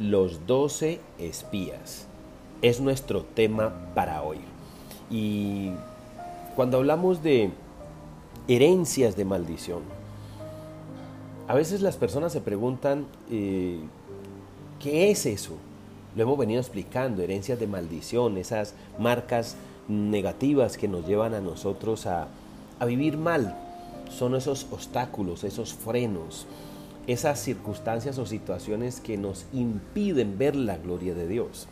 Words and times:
los 0.00 0.46
doce 0.46 0.98
espías. 1.18 2.06
Es 2.62 2.80
nuestro 2.80 3.22
tema 3.22 3.92
para 3.94 4.22
hoy. 4.22 4.38
Y 5.10 5.70
cuando 6.56 6.78
hablamos 6.78 7.22
de 7.22 7.50
herencias 8.48 9.16
de 9.16 9.24
maldición, 9.24 9.82
a 11.46 11.54
veces 11.54 11.82
las 11.82 11.96
personas 11.96 12.32
se 12.32 12.40
preguntan, 12.40 13.06
eh, 13.30 13.78
¿qué 14.80 15.10
es 15.10 15.26
eso? 15.26 15.52
Lo 16.16 16.22
hemos 16.22 16.38
venido 16.38 16.60
explicando, 16.60 17.22
herencias 17.22 17.60
de 17.60 17.66
maldición, 17.66 18.38
esas 18.38 18.74
marcas 18.98 19.56
negativas 19.88 20.76
que 20.76 20.88
nos 20.88 21.06
llevan 21.06 21.34
a 21.34 21.40
nosotros 21.40 22.06
a, 22.06 22.28
a 22.78 22.84
vivir 22.86 23.16
mal. 23.16 23.56
Son 24.08 24.34
esos 24.34 24.66
obstáculos, 24.70 25.44
esos 25.44 25.74
frenos, 25.74 26.46
esas 27.06 27.40
circunstancias 27.40 28.18
o 28.18 28.26
situaciones 28.26 29.00
que 29.00 29.16
nos 29.16 29.46
impiden 29.52 30.38
ver 30.38 30.56
la 30.56 30.76
gloria 30.76 31.14
de 31.14 31.26
Dios. 31.26 31.66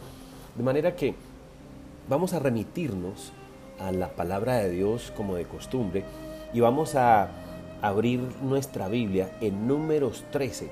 De 0.56 0.62
manera 0.62 0.96
que 0.96 1.14
vamos 2.08 2.32
a 2.32 2.38
remitirnos 2.38 3.32
a 3.78 3.92
la 3.92 4.08
palabra 4.08 4.56
de 4.56 4.70
Dios 4.70 5.12
como 5.16 5.36
de 5.36 5.44
costumbre 5.44 6.04
y 6.52 6.60
vamos 6.60 6.94
a 6.94 7.30
abrir 7.82 8.20
nuestra 8.42 8.88
Biblia 8.88 9.30
en 9.40 9.68
números 9.68 10.24
13. 10.32 10.68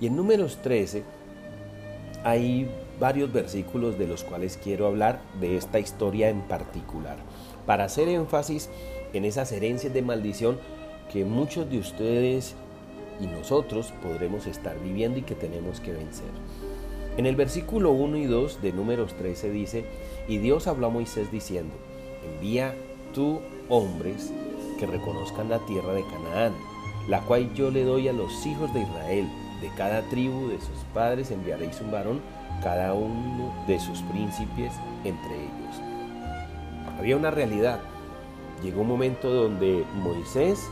Y 0.00 0.08
en 0.08 0.16
números 0.16 0.58
13 0.62 1.04
hay 2.24 2.68
varios 2.98 3.32
versículos 3.32 3.98
de 3.98 4.06
los 4.06 4.24
cuales 4.24 4.58
quiero 4.62 4.86
hablar 4.86 5.20
de 5.40 5.56
esta 5.56 5.78
historia 5.78 6.28
en 6.28 6.42
particular, 6.42 7.16
para 7.66 7.84
hacer 7.84 8.08
énfasis 8.08 8.70
en 9.12 9.24
esas 9.24 9.52
herencias 9.52 9.92
de 9.92 10.02
maldición 10.02 10.58
que 11.12 11.24
muchos 11.24 11.70
de 11.70 11.78
ustedes 11.78 12.54
y 13.20 13.26
nosotros 13.26 13.92
podremos 14.02 14.46
estar 14.46 14.78
viviendo 14.80 15.18
y 15.18 15.22
que 15.22 15.34
tenemos 15.34 15.80
que 15.80 15.92
vencer. 15.92 16.30
En 17.16 17.26
el 17.26 17.36
versículo 17.36 17.92
1 17.92 18.16
y 18.16 18.24
2 18.26 18.60
de 18.60 18.72
números 18.72 19.14
13 19.14 19.50
dice, 19.50 19.84
y 20.26 20.38
Dios 20.38 20.66
habló 20.66 20.88
a 20.88 20.90
Moisés 20.90 21.30
diciendo, 21.30 21.74
envía 22.24 22.74
tú 23.12 23.40
hombres 23.68 24.32
que 24.78 24.86
reconozcan 24.86 25.48
la 25.48 25.60
tierra 25.60 25.92
de 25.92 26.02
Canaán, 26.02 26.52
la 27.08 27.20
cual 27.20 27.54
yo 27.54 27.70
le 27.70 27.84
doy 27.84 28.08
a 28.08 28.12
los 28.12 28.44
hijos 28.46 28.72
de 28.74 28.80
Israel, 28.80 29.28
de 29.60 29.68
cada 29.76 30.02
tribu 30.08 30.48
de 30.48 30.58
sus 30.58 30.78
padres 30.92 31.30
enviaréis 31.30 31.80
un 31.80 31.92
varón, 31.92 32.20
cada 32.62 32.94
uno 32.94 33.52
de 33.66 33.78
sus 33.78 34.00
príncipes 34.02 34.72
entre 35.04 35.34
ellos. 35.34 35.80
Había 36.98 37.16
una 37.16 37.30
realidad. 37.30 37.80
Llegó 38.62 38.82
un 38.82 38.88
momento 38.88 39.30
donde 39.30 39.84
Moisés 39.94 40.66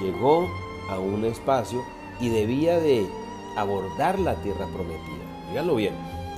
llegó 0.00 0.46
a 0.88 0.98
un 0.98 1.24
espacio 1.24 1.82
y 2.20 2.28
debía 2.28 2.78
de 2.78 3.06
abordar 3.56 4.18
la 4.18 4.34
tierra 4.36 4.66
prometida. 4.66 5.24
Díganlo 5.48 5.76
bien, 5.76 5.94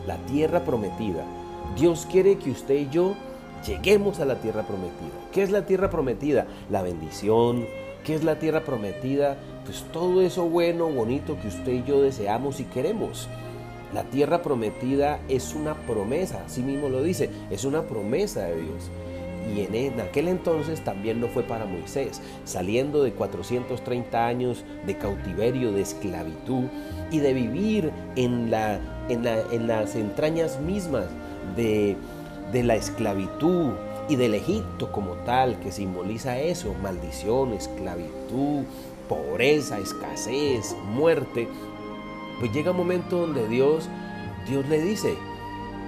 la 0.06 0.16
tierra 0.26 0.64
prometida. 0.64 1.24
Dios 1.76 2.06
quiere 2.10 2.38
que 2.38 2.50
usted 2.50 2.74
y 2.74 2.88
yo 2.90 3.14
lleguemos 3.66 4.20
a 4.20 4.24
la 4.24 4.40
tierra 4.40 4.62
prometida. 4.62 5.14
¿Qué 5.32 5.42
es 5.42 5.50
la 5.50 5.66
tierra 5.66 5.90
prometida? 5.90 6.46
La 6.70 6.82
bendición. 6.82 7.66
¿Qué 8.04 8.14
es 8.14 8.22
la 8.22 8.38
tierra 8.38 8.62
prometida? 8.62 9.36
Pues 9.64 9.84
todo 9.92 10.22
eso 10.22 10.48
bueno, 10.48 10.88
bonito 10.88 11.36
que 11.40 11.48
usted 11.48 11.72
y 11.72 11.84
yo 11.84 12.00
deseamos 12.00 12.60
y 12.60 12.64
queremos. 12.64 13.28
La 13.92 14.04
tierra 14.04 14.42
prometida 14.42 15.20
es 15.28 15.54
una 15.54 15.74
promesa, 15.74 16.44
así 16.46 16.62
mismo 16.62 16.88
lo 16.88 17.02
dice, 17.02 17.30
es 17.50 17.64
una 17.64 17.82
promesa 17.82 18.44
de 18.44 18.62
Dios. 18.62 18.90
Y 19.54 19.60
en, 19.60 20.00
aquel 20.00 20.28
entonces 20.28 20.80
también 20.80 21.20
lo 21.20 21.28
fue 21.28 21.42
para 21.42 21.66
Moisés, 21.66 22.20
saliendo 22.44 23.02
de 23.02 23.12
430 23.12 24.26
años 24.26 24.64
de 24.86 24.96
cautiverio, 24.96 25.72
de 25.72 25.82
esclavitud 25.82 26.64
y 27.10 27.20
de 27.20 27.32
vivir 27.32 27.92
en, 28.16 28.50
la, 28.50 28.80
en, 29.08 29.66
las 29.66 29.94
entrañas 29.94 30.60
mismas 30.60 31.06
de, 31.54 31.96
de 32.52 32.62
la 32.64 32.74
esclavitud 32.74 33.72
y 34.08 34.16
del 34.16 34.34
Egipto 34.34 34.90
como 34.90 35.12
tal, 35.24 35.58
que 35.60 35.70
simboliza 35.70 36.38
eso, 36.38 36.74
maldición, 36.82 37.52
esclavitud, 37.52 38.64
pobreza, 39.08 39.78
escasez, 39.78 40.76
muerte. 40.92 41.48
Pues 42.40 42.52
llega 42.52 42.72
un 42.72 42.76
momento 42.76 43.18
donde 43.18 43.48
Dios, 43.48 43.88
Dios 44.48 44.68
le 44.68 44.80
dice, 44.80 45.16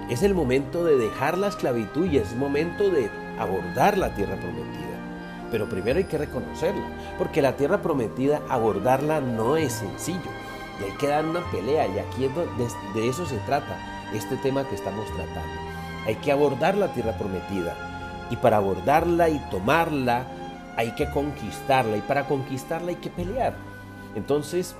es 0.09 0.23
el 0.23 0.33
momento 0.33 0.83
de 0.83 0.97
dejar 0.97 1.37
la 1.37 1.47
esclavitud 1.47 2.05
y 2.05 2.17
es 2.17 2.31
el 2.31 2.39
momento 2.39 2.89
de 2.89 3.09
abordar 3.39 3.97
la 3.97 4.13
tierra 4.13 4.35
prometida. 4.35 4.97
Pero 5.51 5.67
primero 5.67 5.97
hay 5.97 6.05
que 6.05 6.17
reconocerla, 6.17 6.85
porque 7.17 7.41
la 7.41 7.55
tierra 7.55 7.81
prometida, 7.81 8.41
abordarla 8.49 9.19
no 9.19 9.57
es 9.57 9.73
sencillo. 9.73 10.29
Y 10.79 10.83
hay 10.83 10.97
que 10.97 11.07
dar 11.07 11.25
una 11.25 11.41
pelea, 11.51 11.87
y 11.87 11.99
aquí 11.99 12.27
de, 12.27 12.99
de 12.99 13.09
eso 13.09 13.25
se 13.25 13.37
trata 13.39 13.77
este 14.13 14.37
tema 14.37 14.63
que 14.63 14.75
estamos 14.75 15.05
tratando. 15.07 15.61
Hay 16.05 16.15
que 16.15 16.31
abordar 16.31 16.77
la 16.77 16.93
tierra 16.93 17.17
prometida. 17.17 17.75
Y 18.29 18.35
para 18.35 18.57
abordarla 18.57 19.29
y 19.29 19.39
tomarla, 19.49 20.25
hay 20.77 20.91
que 20.91 21.09
conquistarla. 21.09 21.97
Y 21.97 22.01
para 22.01 22.25
conquistarla 22.25 22.89
hay 22.89 22.95
que 22.97 23.09
pelear. 23.09 23.55
Entonces, 24.15 24.75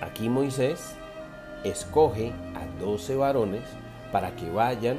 aquí 0.00 0.28
Moisés 0.28 0.96
escoge 1.64 2.32
a 2.54 2.80
12 2.80 3.16
varones 3.16 3.62
para 4.12 4.34
que 4.36 4.50
vayan 4.50 4.98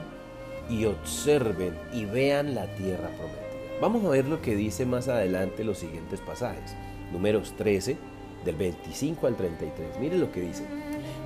y 0.70 0.86
observen 0.86 1.78
y 1.94 2.06
vean 2.06 2.56
la 2.56 2.68
tierra 2.76 3.10
prometida. 3.10 3.80
Vamos 3.82 4.06
a 4.06 4.10
ver 4.10 4.26
lo 4.26 4.42
que 4.42 4.56
dice 4.56 4.86
más 4.86 5.08
adelante 5.08 5.64
los 5.64 5.80
siguientes 5.80 6.22
pasajes. 6.22 6.76
Números 7.12 7.54
13, 7.58 7.98
del 8.46 8.56
25 8.56 9.28
al 9.28 9.36
33. 9.36 10.00
Mire 10.00 10.18
lo 10.18 10.32
que 10.32 10.42
dice. 10.42 10.64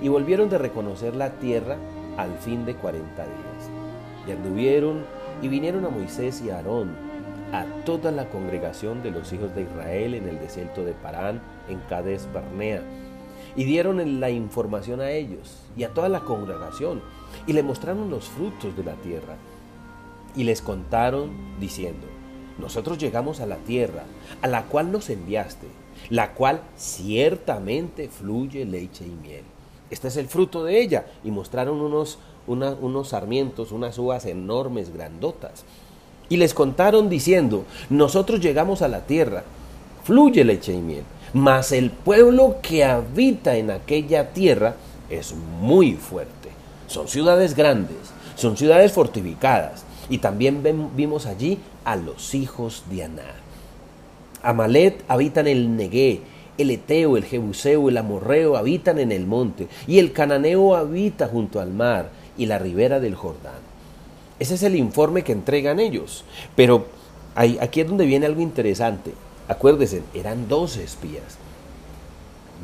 Y 0.02 0.08
volvieron 0.08 0.50
de 0.50 0.58
reconocer 0.58 1.16
la 1.16 1.32
tierra 1.32 1.78
al 2.18 2.38
fin 2.40 2.66
de 2.66 2.76
40 2.76 3.24
días. 3.24 3.70
Y 4.28 4.32
anduvieron 4.32 5.04
y 5.42 5.48
vinieron 5.48 5.86
a 5.86 5.90
Moisés 5.90 6.42
y 6.42 6.50
a 6.50 6.58
Aarón, 6.58 6.96
a 7.52 7.66
toda 7.86 8.12
la 8.12 8.30
congregación 8.30 9.04
de 9.04 9.12
los 9.12 9.32
hijos 9.34 9.54
de 9.56 9.64
Israel 9.64 10.16
en 10.16 10.28
el 10.28 10.40
desierto 10.40 10.84
de 10.84 10.94
Parán, 10.94 11.42
en 11.70 11.80
Cades 11.90 12.28
Barnea. 12.34 12.82
Y 13.56 13.64
dieron 13.64 14.20
la 14.20 14.30
información 14.30 15.02
a 15.02 15.12
ellos 15.12 15.64
y 15.78 15.84
a 15.84 15.90
toda 15.90 16.10
la 16.10 16.22
congregación 16.22 17.02
y 17.48 17.54
le 17.54 17.64
mostraron 17.64 18.10
los 18.10 18.26
frutos 18.26 18.76
de 18.76 18.84
la 18.84 18.96
tierra. 18.96 19.38
Y 20.36 20.44
les 20.44 20.62
contaron 20.62 21.32
diciendo, 21.60 22.08
nosotros 22.58 22.98
llegamos 22.98 23.40
a 23.40 23.46
la 23.46 23.58
tierra, 23.58 24.04
a 24.42 24.48
la 24.48 24.64
cual 24.64 24.92
nos 24.92 25.10
enviaste, 25.10 25.68
la 26.10 26.34
cual 26.34 26.62
ciertamente 26.78 28.10
fluye 28.10 28.66
leche 28.66 29.06
y 29.06 29.28
miel. 29.28 29.44
Este 29.90 30.08
es 30.08 30.18
el 30.18 30.28
fruto 30.28 30.64
de 30.64 30.80
ella. 30.82 31.06
Y 31.24 31.32
mostraron 31.32 31.80
unos, 31.80 32.18
unos 32.48 33.10
sarmientos, 33.10 33.72
unas 33.72 33.98
uvas 33.98 34.26
enormes, 34.26 34.94
grandotas. 34.94 35.64
Y 36.28 36.38
les 36.38 36.54
contaron 36.54 37.10
diciendo, 37.10 37.66
nosotros 37.90 38.40
llegamos 38.40 38.82
a 38.82 38.88
la 38.88 39.06
tierra, 39.06 39.44
fluye 40.04 40.44
leche 40.44 40.74
y 40.74 40.82
miel, 40.82 41.04
mas 41.34 41.72
el 41.72 41.92
pueblo 41.92 42.58
que 42.62 42.84
habita 42.84 43.58
en 43.58 43.70
aquella 43.70 44.34
tierra 44.34 44.76
es 45.10 45.36
muy 45.62 45.94
fuerte 45.94 46.46
son 46.88 47.08
ciudades 47.08 47.56
grandes, 47.56 47.98
son 48.36 48.58
ciudades 48.58 48.92
fortificadas. 48.92 49.84
Y 50.10 50.20
también 50.20 50.62
vimos 50.96 51.26
allí 51.26 51.58
a 51.84 51.96
los 51.96 52.36
hijos 52.36 52.84
de 52.92 53.04
Aná. 53.06 53.34
Amalet 54.44 55.04
habitan 55.08 55.48
el 55.48 55.76
Negué, 55.76 56.22
el 56.58 56.70
Eteo, 56.70 57.18
el 57.18 57.26
Jebuseo, 57.26 57.90
el 57.90 57.98
Amorreo 57.98 58.56
habitan 58.56 59.00
en 59.00 59.12
el 59.12 59.26
monte, 59.26 59.68
y 59.88 59.98
el 59.98 60.14
Cananeo 60.14 60.76
habita 60.76 61.28
junto 61.28 61.60
al 61.60 61.72
mar 61.72 62.10
y 62.38 62.46
la 62.46 62.60
ribera 62.60 63.00
del 63.00 63.16
Jordán. 63.16 63.66
Ese 64.40 64.56
es 64.56 64.64
el 64.64 64.76
informe 64.76 65.24
que 65.24 65.32
entregan 65.32 65.80
ellos. 65.80 66.24
Pero 66.56 66.88
aquí 67.36 67.82
es 67.82 67.88
donde 67.88 68.06
viene 68.06 68.26
algo 68.26 68.42
interesante. 68.42 69.14
Acuérdense, 69.48 70.04
eran 70.14 70.48
doce 70.48 70.84
espías. 70.84 71.38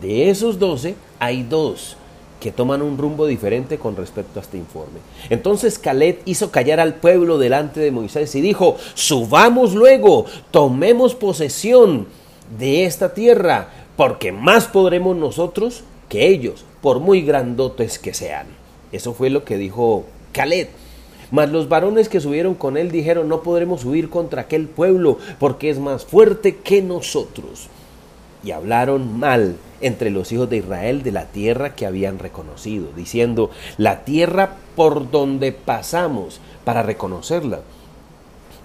De 0.02 0.30
esos 0.30 0.60
doce 0.60 0.96
hay 1.20 1.44
dos 1.44 1.98
que 2.42 2.52
toman 2.52 2.82
un 2.82 2.98
rumbo 2.98 3.28
diferente 3.28 3.78
con 3.78 3.96
respecto 3.96 4.40
a 4.40 4.42
este 4.42 4.58
informe. 4.58 5.00
Entonces 5.30 5.78
Caleb 5.78 6.20
hizo 6.26 6.52
callar 6.52 6.80
al 6.80 6.96
pueblo 6.96 7.38
delante 7.38 7.80
de 7.80 7.92
Moisés 7.92 8.34
y 8.36 8.42
dijo, 8.42 8.76
subamos 8.96 9.76
luego, 9.76 10.26
tomemos 10.50 11.14
posesión 11.14 12.08
de 12.58 12.86
esta 12.86 13.14
tierra, 13.14 13.70
porque 13.96 14.32
más 14.32 14.66
podremos 14.66 15.16
nosotros 15.16 15.84
que 16.10 16.28
ellos, 16.28 16.66
por 16.82 17.00
muy 17.00 17.22
grandotes 17.22 18.00
que 18.00 18.16
sean. 18.16 18.48
Eso 18.92 19.14
fue 19.14 19.30
lo 19.30 19.46
que 19.46 19.58
dijo 19.58 20.06
Caleb. 20.32 20.70
Mas 21.30 21.50
los 21.50 21.70
varones 21.70 22.10
que 22.10 22.20
subieron 22.20 22.56
con 22.56 22.76
él 22.76 22.92
dijeron, 22.92 23.30
no 23.30 23.44
podremos 23.44 23.82
subir 23.82 24.10
contra 24.10 24.42
aquel 24.42 24.68
pueblo, 24.68 25.20
porque 25.40 25.70
es 25.70 25.78
más 25.78 26.06
fuerte 26.06 26.58
que 26.58 26.82
nosotros. 26.82 27.70
Y 28.44 28.52
hablaron 28.52 29.20
mal 29.20 29.58
entre 29.82 30.10
los 30.10 30.32
hijos 30.32 30.50
de 30.50 30.58
Israel 30.58 31.04
de 31.04 31.12
la 31.12 31.26
tierra 31.26 31.76
que 31.76 31.86
habían 31.86 32.20
reconocido, 32.20 32.88
diciendo, 32.96 33.52
la 33.78 34.04
tierra 34.04 34.58
por 34.76 35.12
donde 35.12 35.52
pasamos 35.52 36.40
para 36.64 36.84
reconocerla. 36.84 37.62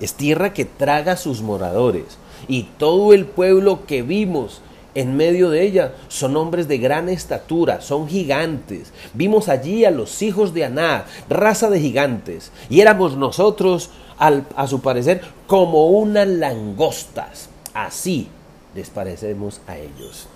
Es 0.00 0.14
tierra 0.14 0.52
que 0.52 0.64
traga 0.64 1.16
sus 1.16 1.42
moradores 1.42 2.18
y 2.48 2.64
todo 2.78 3.12
el 3.12 3.24
pueblo 3.24 3.86
que 3.86 4.02
vimos 4.02 4.60
en 4.94 5.16
medio 5.16 5.50
de 5.50 5.62
ella 5.62 5.94
son 6.08 6.36
hombres 6.36 6.68
de 6.68 6.78
gran 6.78 7.08
estatura, 7.10 7.82
son 7.82 8.08
gigantes. 8.08 8.92
Vimos 9.12 9.48
allí 9.48 9.84
a 9.84 9.90
los 9.90 10.22
hijos 10.22 10.54
de 10.54 10.64
Aná, 10.64 11.04
raza 11.28 11.68
de 11.68 11.80
gigantes, 11.80 12.50
y 12.70 12.80
éramos 12.80 13.16
nosotros, 13.16 13.90
a 14.18 14.66
su 14.66 14.80
parecer, 14.80 15.20
como 15.46 15.88
unas 15.88 16.26
langostas. 16.26 17.50
Así 17.74 18.28
les 18.76 18.90
parecemos 18.90 19.60
a 19.66 19.78
ellos. 19.78 20.26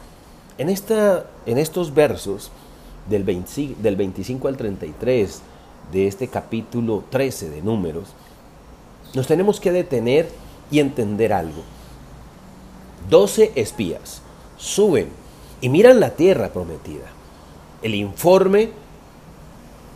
En, 0.59 0.71
esta, 0.71 1.27
en 1.47 1.59
estos 1.59 1.95
versos 1.95 2.51
del, 3.09 3.25
del 3.25 3.97
25 3.97 4.49
al 4.49 4.57
33 4.57 5.43
de 5.93 6.07
este 6.07 6.29
capítulo 6.29 7.05
13 7.11 7.51
de 7.51 7.63
Números, 7.63 8.09
nos 9.15 9.27
tenemos 9.27 9.61
que 9.61 9.73
detener 9.73 10.29
y 10.71 10.81
entender 10.81 11.33
algo. 11.33 11.63
Doce 13.09 13.53
espías 13.55 14.23
suben 14.57 15.09
y 15.61 15.69
miran 15.69 16.01
la 16.01 16.11
tierra 16.11 16.49
prometida. 16.49 17.07
El 17.83 17.95
informe 17.95 18.71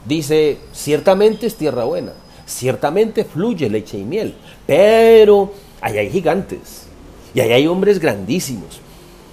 dice, 0.07 0.59
ciertamente 0.73 1.47
es 1.47 1.57
tierra 1.57 1.85
buena, 1.85 2.13
ciertamente 2.47 3.25
fluye 3.25 3.71
leche 3.71 3.99
y 3.99 4.05
miel, 4.05 4.35
pero 4.67 5.53
allá 5.81 6.01
hay 6.01 6.11
gigantes 6.11 6.89
y 7.35 7.41
allá 7.41 7.57
hay 7.57 7.67
hombres 7.67 7.99
grandísimos, 7.99 8.81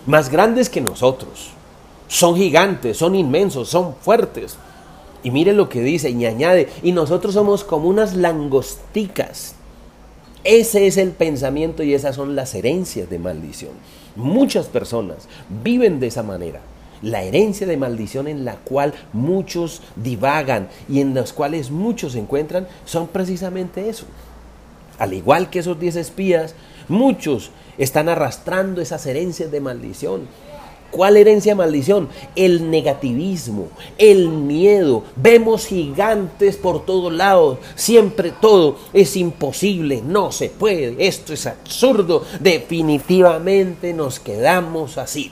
más 0.05 0.29
grandes 0.29 0.69
que 0.69 0.81
nosotros. 0.81 1.51
Son 2.07 2.35
gigantes, 2.35 2.97
son 2.97 3.15
inmensos, 3.15 3.69
son 3.69 3.95
fuertes. 4.01 4.57
Y 5.23 5.31
mire 5.31 5.53
lo 5.53 5.69
que 5.69 5.81
dice 5.81 6.09
y 6.09 6.25
añade, 6.25 6.67
y 6.83 6.91
nosotros 6.91 7.35
somos 7.35 7.63
como 7.63 7.87
unas 7.87 8.15
langosticas 8.15 9.55
ese 10.43 10.87
es 10.87 10.97
el 10.97 11.11
pensamiento 11.11 11.83
y 11.83 11.93
esas 11.93 12.15
son 12.15 12.35
las 12.35 12.55
herencias 12.55 13.09
de 13.09 13.19
maldición. 13.19 13.73
Muchas 14.15 14.65
personas 14.65 15.27
viven 15.63 15.99
de 15.99 16.07
esa 16.07 16.23
manera. 16.23 16.61
La 17.03 17.21
herencia 17.23 17.67
de 17.67 17.77
maldición 17.77 18.27
en 18.27 18.43
la 18.43 18.55
cual 18.55 18.93
muchos 19.13 19.81
divagan 19.95 20.69
y 20.89 20.99
en 20.99 21.13
las 21.13 21.31
cuales 21.31 21.69
muchos 21.69 22.13
se 22.13 22.19
encuentran 22.19 22.67
son 22.85 23.07
precisamente 23.07 23.87
eso. 23.87 24.05
Al 25.01 25.13
igual 25.13 25.49
que 25.49 25.59
esos 25.59 25.79
diez 25.79 25.95
espías, 25.95 26.55
muchos 26.87 27.51
están 27.77 28.07
arrastrando 28.07 28.81
esas 28.81 29.05
herencias 29.05 29.51
de 29.51 29.59
maldición 29.59 30.27
¿Cuál 30.91 31.15
herencia 31.15 31.55
maldición? 31.55 32.09
El 32.35 32.69
negativismo, 32.69 33.69
el 33.97 34.27
miedo. 34.27 35.05
Vemos 35.15 35.65
gigantes 35.65 36.57
por 36.57 36.85
todos 36.85 37.13
lados. 37.13 37.59
Siempre 37.75 38.33
todo 38.41 38.77
es 38.91 39.15
imposible, 39.15 40.03
no 40.05 40.33
se 40.33 40.49
puede. 40.49 40.95
Esto 41.07 41.31
es 41.31 41.47
absurdo. 41.47 42.25
Definitivamente 42.41 43.93
nos 43.93 44.19
quedamos 44.19 44.97
así. 44.97 45.31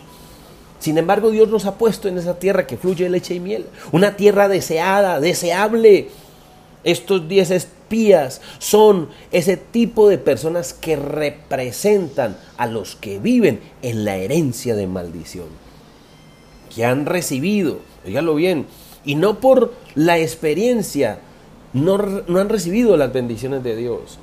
Sin 0.80 0.98
embargo, 0.98 1.30
Dios 1.30 1.50
nos 1.50 1.66
ha 1.66 1.76
puesto 1.76 2.08
en 2.08 2.18
esa 2.18 2.40
tierra 2.40 2.66
que 2.66 2.78
fluye 2.78 3.10
leche 3.10 3.36
y 3.36 3.42
miel. 3.42 3.66
Una 3.92 4.16
tierra 4.16 4.48
deseada, 4.48 5.20
deseable. 5.20 6.08
Estos 6.86 7.28
diez 7.28 7.52
son 8.60 9.10
ese 9.32 9.58
tipo 9.58 10.10
de 10.10 10.18
personas 10.18 10.74
que 10.74 10.96
representan 10.96 12.38
a 12.58 12.68
los 12.68 12.96
que 12.96 13.20
viven 13.20 13.60
en 13.82 14.06
la 14.06 14.18
herencia 14.18 14.76
de 14.76 14.88
maldición, 14.88 15.48
que 16.74 16.86
han 16.86 17.06
recibido, 17.06 17.80
oígalo 18.06 18.36
bien, 18.36 18.68
y 19.06 19.16
no 19.16 19.40
por 19.40 19.74
la 19.96 20.20
experiencia, 20.20 21.20
no, 21.74 21.98
no 21.98 22.40
han 22.40 22.50
recibido 22.50 22.98
las 22.98 23.12
bendiciones 23.14 23.64
de 23.64 23.76
Dios, 23.76 24.20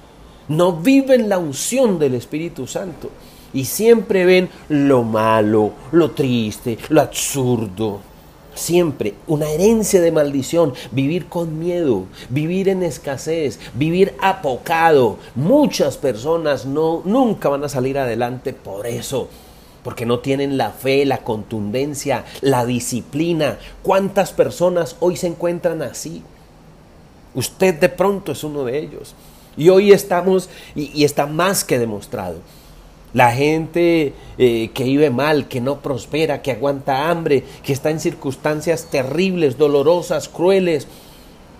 no 0.48 0.74
viven 0.74 1.28
la 1.28 1.38
unción 1.38 1.98
del 1.98 2.14
Espíritu 2.14 2.66
Santo 2.66 3.10
y 3.52 3.64
siempre 3.64 4.24
ven 4.24 4.48
lo 4.68 5.02
malo, 5.02 5.72
lo 5.92 6.10
triste, 6.12 6.78
lo 6.88 7.00
absurdo 7.00 8.00
siempre 8.56 9.14
una 9.26 9.48
herencia 9.48 10.00
de 10.00 10.12
maldición, 10.12 10.74
vivir 10.90 11.26
con 11.26 11.58
miedo, 11.58 12.06
vivir 12.28 12.68
en 12.68 12.82
escasez, 12.82 13.58
vivir 13.74 14.14
apocado. 14.20 15.18
Muchas 15.34 15.96
personas 15.96 16.66
no 16.66 17.02
nunca 17.04 17.48
van 17.48 17.64
a 17.64 17.68
salir 17.68 17.98
adelante 17.98 18.52
por 18.52 18.86
eso. 18.86 19.28
Porque 19.84 20.04
no 20.04 20.18
tienen 20.18 20.58
la 20.58 20.72
fe, 20.72 21.04
la 21.04 21.18
contundencia, 21.18 22.24
la 22.40 22.66
disciplina. 22.66 23.58
¿Cuántas 23.84 24.32
personas 24.32 24.96
hoy 24.98 25.16
se 25.16 25.28
encuentran 25.28 25.80
así? 25.80 26.24
Usted 27.34 27.74
de 27.78 27.88
pronto 27.88 28.32
es 28.32 28.42
uno 28.42 28.64
de 28.64 28.78
ellos. 28.80 29.14
Y 29.56 29.68
hoy 29.68 29.92
estamos, 29.92 30.50
y, 30.74 30.90
y 30.92 31.04
está 31.04 31.26
más 31.26 31.62
que 31.62 31.78
demostrado, 31.78 32.40
la 33.16 33.32
gente 33.32 34.12
eh, 34.36 34.70
que 34.74 34.84
vive 34.84 35.08
mal, 35.08 35.48
que 35.48 35.62
no 35.62 35.80
prospera, 35.80 36.42
que 36.42 36.52
aguanta 36.52 37.08
hambre, 37.08 37.44
que 37.62 37.72
está 37.72 37.88
en 37.88 37.98
circunstancias 37.98 38.88
terribles, 38.90 39.56
dolorosas, 39.56 40.28
crueles. 40.28 40.86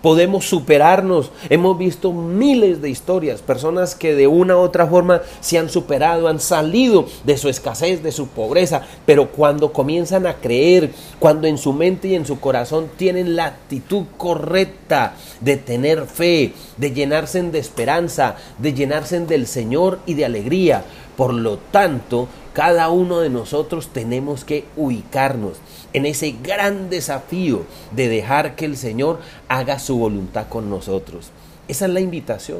Podemos 0.03 0.45
superarnos. 0.45 1.31
Hemos 1.49 1.75
visto 1.75 2.13
miles 2.13 2.79
de 2.83 2.91
historias, 2.91 3.41
personas 3.41 3.95
que 3.95 4.13
de 4.13 4.27
una 4.27 4.55
u 4.55 4.59
otra 4.59 4.85
forma 4.85 5.23
se 5.39 5.57
han 5.57 5.69
superado, 5.69 6.27
han 6.27 6.39
salido 6.39 7.07
de 7.23 7.37
su 7.37 7.49
escasez, 7.49 8.03
de 8.03 8.11
su 8.11 8.27
pobreza, 8.27 8.83
pero 9.07 9.31
cuando 9.31 9.73
comienzan 9.73 10.27
a 10.27 10.35
creer, 10.35 10.91
cuando 11.17 11.47
en 11.47 11.57
su 11.57 11.73
mente 11.73 12.09
y 12.09 12.15
en 12.15 12.27
su 12.27 12.39
corazón 12.39 12.87
tienen 12.97 13.35
la 13.35 13.45
actitud 13.45 14.03
correcta 14.17 15.15
de 15.41 15.57
tener 15.57 16.05
fe, 16.05 16.53
de 16.77 16.91
llenarse 16.91 17.41
de 17.41 17.57
esperanza, 17.57 18.35
de 18.59 18.75
llenarse 18.75 19.19
del 19.21 19.47
Señor 19.47 19.99
y 20.05 20.13
de 20.13 20.25
alegría, 20.25 20.85
por 21.17 21.33
lo 21.33 21.57
tanto, 21.57 22.27
cada 22.53 22.89
uno 22.89 23.19
de 23.19 23.29
nosotros 23.29 23.89
tenemos 23.91 24.45
que 24.45 24.65
ubicarnos 24.77 25.57
en 25.93 26.05
ese 26.05 26.35
gran 26.43 26.91
desafío 26.91 27.63
de 27.91 28.07
dejar 28.07 28.55
que 28.55 28.65
el 28.65 28.77
Señor 28.77 29.19
haga 29.47 29.79
su 29.79 29.97
voluntad 29.97 30.47
con 30.47 30.69
nosotros. 30.69 31.31
Esa 31.67 31.85
es 31.85 31.91
la 31.91 32.01
invitación. 32.01 32.59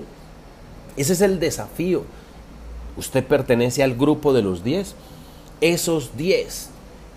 Ese 0.97 1.13
es 1.13 1.21
el 1.21 1.39
desafío. 1.39 2.03
Usted 2.97 3.23
pertenece 3.23 3.83
al 3.83 3.95
grupo 3.95 4.33
de 4.33 4.41
los 4.41 4.63
diez. 4.63 4.95
Esos 5.61 6.17
diez 6.17 6.69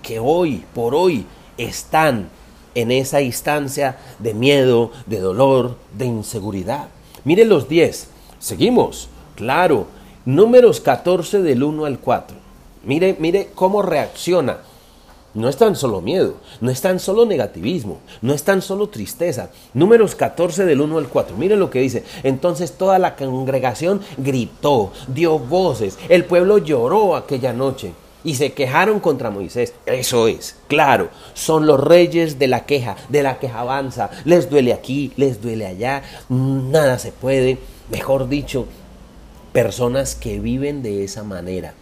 que 0.02 0.18
hoy, 0.20 0.64
por 0.74 0.94
hoy, 0.94 1.24
están 1.56 2.28
en 2.74 2.90
esa 2.90 3.22
instancia 3.22 3.98
de 4.18 4.34
miedo, 4.34 4.92
de 5.06 5.20
dolor, 5.20 5.76
de 5.96 6.04
inseguridad. 6.04 6.88
Mire 7.24 7.46
los 7.46 7.66
diez. 7.66 8.08
Seguimos. 8.38 9.08
Claro, 9.36 9.86
Números 10.30 10.80
14 10.80 11.42
del 11.42 11.64
1 11.64 11.86
al 11.86 11.98
4. 11.98 12.36
Mire, 12.84 13.16
mire 13.18 13.48
cómo 13.52 13.82
reacciona. 13.82 14.58
No 15.34 15.48
es 15.48 15.56
tan 15.56 15.74
solo 15.74 16.00
miedo, 16.00 16.36
no 16.60 16.70
es 16.70 16.80
tan 16.80 17.00
solo 17.00 17.26
negativismo, 17.26 17.98
no 18.22 18.32
es 18.32 18.44
tan 18.44 18.62
solo 18.62 18.88
tristeza. 18.88 19.50
Números 19.74 20.14
14 20.14 20.66
del 20.66 20.82
1 20.82 20.98
al 20.98 21.08
4. 21.08 21.36
Mire 21.36 21.56
lo 21.56 21.68
que 21.68 21.80
dice. 21.80 22.04
Entonces 22.22 22.74
toda 22.78 23.00
la 23.00 23.16
congregación 23.16 24.02
gritó, 24.18 24.92
dio 25.08 25.36
voces, 25.40 25.98
el 26.08 26.24
pueblo 26.24 26.58
lloró 26.58 27.16
aquella 27.16 27.52
noche 27.52 27.92
y 28.22 28.36
se 28.36 28.52
quejaron 28.52 29.00
contra 29.00 29.30
Moisés. 29.30 29.74
Eso 29.84 30.28
es, 30.28 30.54
claro, 30.68 31.08
son 31.34 31.66
los 31.66 31.80
reyes 31.80 32.38
de 32.38 32.46
la 32.46 32.66
queja, 32.66 32.94
de 33.08 33.24
la 33.24 33.40
queja 33.40 33.62
avanza. 33.62 34.10
Les 34.24 34.48
duele 34.48 34.72
aquí, 34.72 35.12
les 35.16 35.42
duele 35.42 35.66
allá, 35.66 36.04
nada 36.28 37.00
se 37.00 37.10
puede. 37.10 37.58
Mejor 37.90 38.28
dicho, 38.28 38.66
personas 39.52 40.14
que 40.14 40.40
viven 40.40 40.82
de 40.82 41.04
esa 41.04 41.24
manera, 41.24 41.74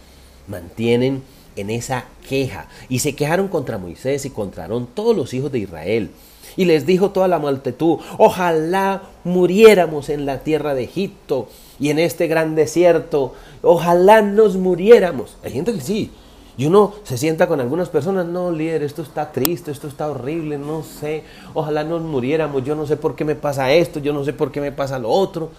mantienen 0.47 1.23
en 1.55 1.69
esa 1.69 2.05
queja 2.27 2.67
y 2.87 2.99
se 2.99 3.15
quejaron 3.15 3.47
contra 3.47 3.77
Moisés 3.77 4.25
y 4.25 4.29
contra 4.29 4.67
todos 4.93 5.15
los 5.15 5.33
hijos 5.33 5.51
de 5.51 5.59
Israel. 5.59 6.11
Y 6.57 6.65
les 6.65 6.85
dijo 6.85 7.11
toda 7.11 7.27
la 7.27 7.39
multitud, 7.39 7.99
ojalá 8.17 9.03
muriéramos 9.23 10.09
en 10.09 10.25
la 10.25 10.39
tierra 10.39 10.73
de 10.73 10.83
Egipto 10.83 11.47
y 11.79 11.89
en 11.89 11.99
este 11.99 12.27
gran 12.27 12.55
desierto, 12.55 13.33
ojalá 13.61 14.21
nos 14.21 14.57
muriéramos. 14.57 15.37
Hay 15.43 15.51
gente 15.51 15.73
que 15.73 15.81
sí, 15.81 16.11
y 16.57 16.65
uno 16.65 16.93
se 17.03 17.17
sienta 17.17 17.47
con 17.47 17.61
algunas 17.61 17.87
personas, 17.87 18.25
no, 18.25 18.51
líder, 18.51 18.83
esto 18.83 19.01
está 19.01 19.31
triste, 19.31 19.71
esto 19.71 19.87
está 19.87 20.09
horrible, 20.09 20.57
no 20.57 20.83
sé, 20.83 21.23
ojalá 21.53 21.83
nos 21.83 22.01
muriéramos, 22.01 22.65
yo 22.65 22.75
no 22.75 22.85
sé 22.85 22.97
por 22.97 23.15
qué 23.15 23.23
me 23.23 23.35
pasa 23.35 23.71
esto, 23.71 23.99
yo 23.99 24.11
no 24.11 24.25
sé 24.25 24.33
por 24.33 24.51
qué 24.51 24.59
me 24.59 24.71
pasa 24.71 24.99
lo 24.99 25.09
otro 25.09 25.51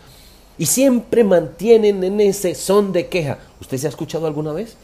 y 0.59 0.67
siempre 0.67 1.25
mantienen 1.25 2.05
en 2.05 2.21
ese 2.21 2.55
son 2.55 2.93
de 2.93 3.09
queja. 3.09 3.39
¿Usted 3.61 3.79
se 3.79 3.87
ha 3.87 3.91
escuchado 3.91 4.27
alguna 4.27 4.53
vez? 4.53 4.77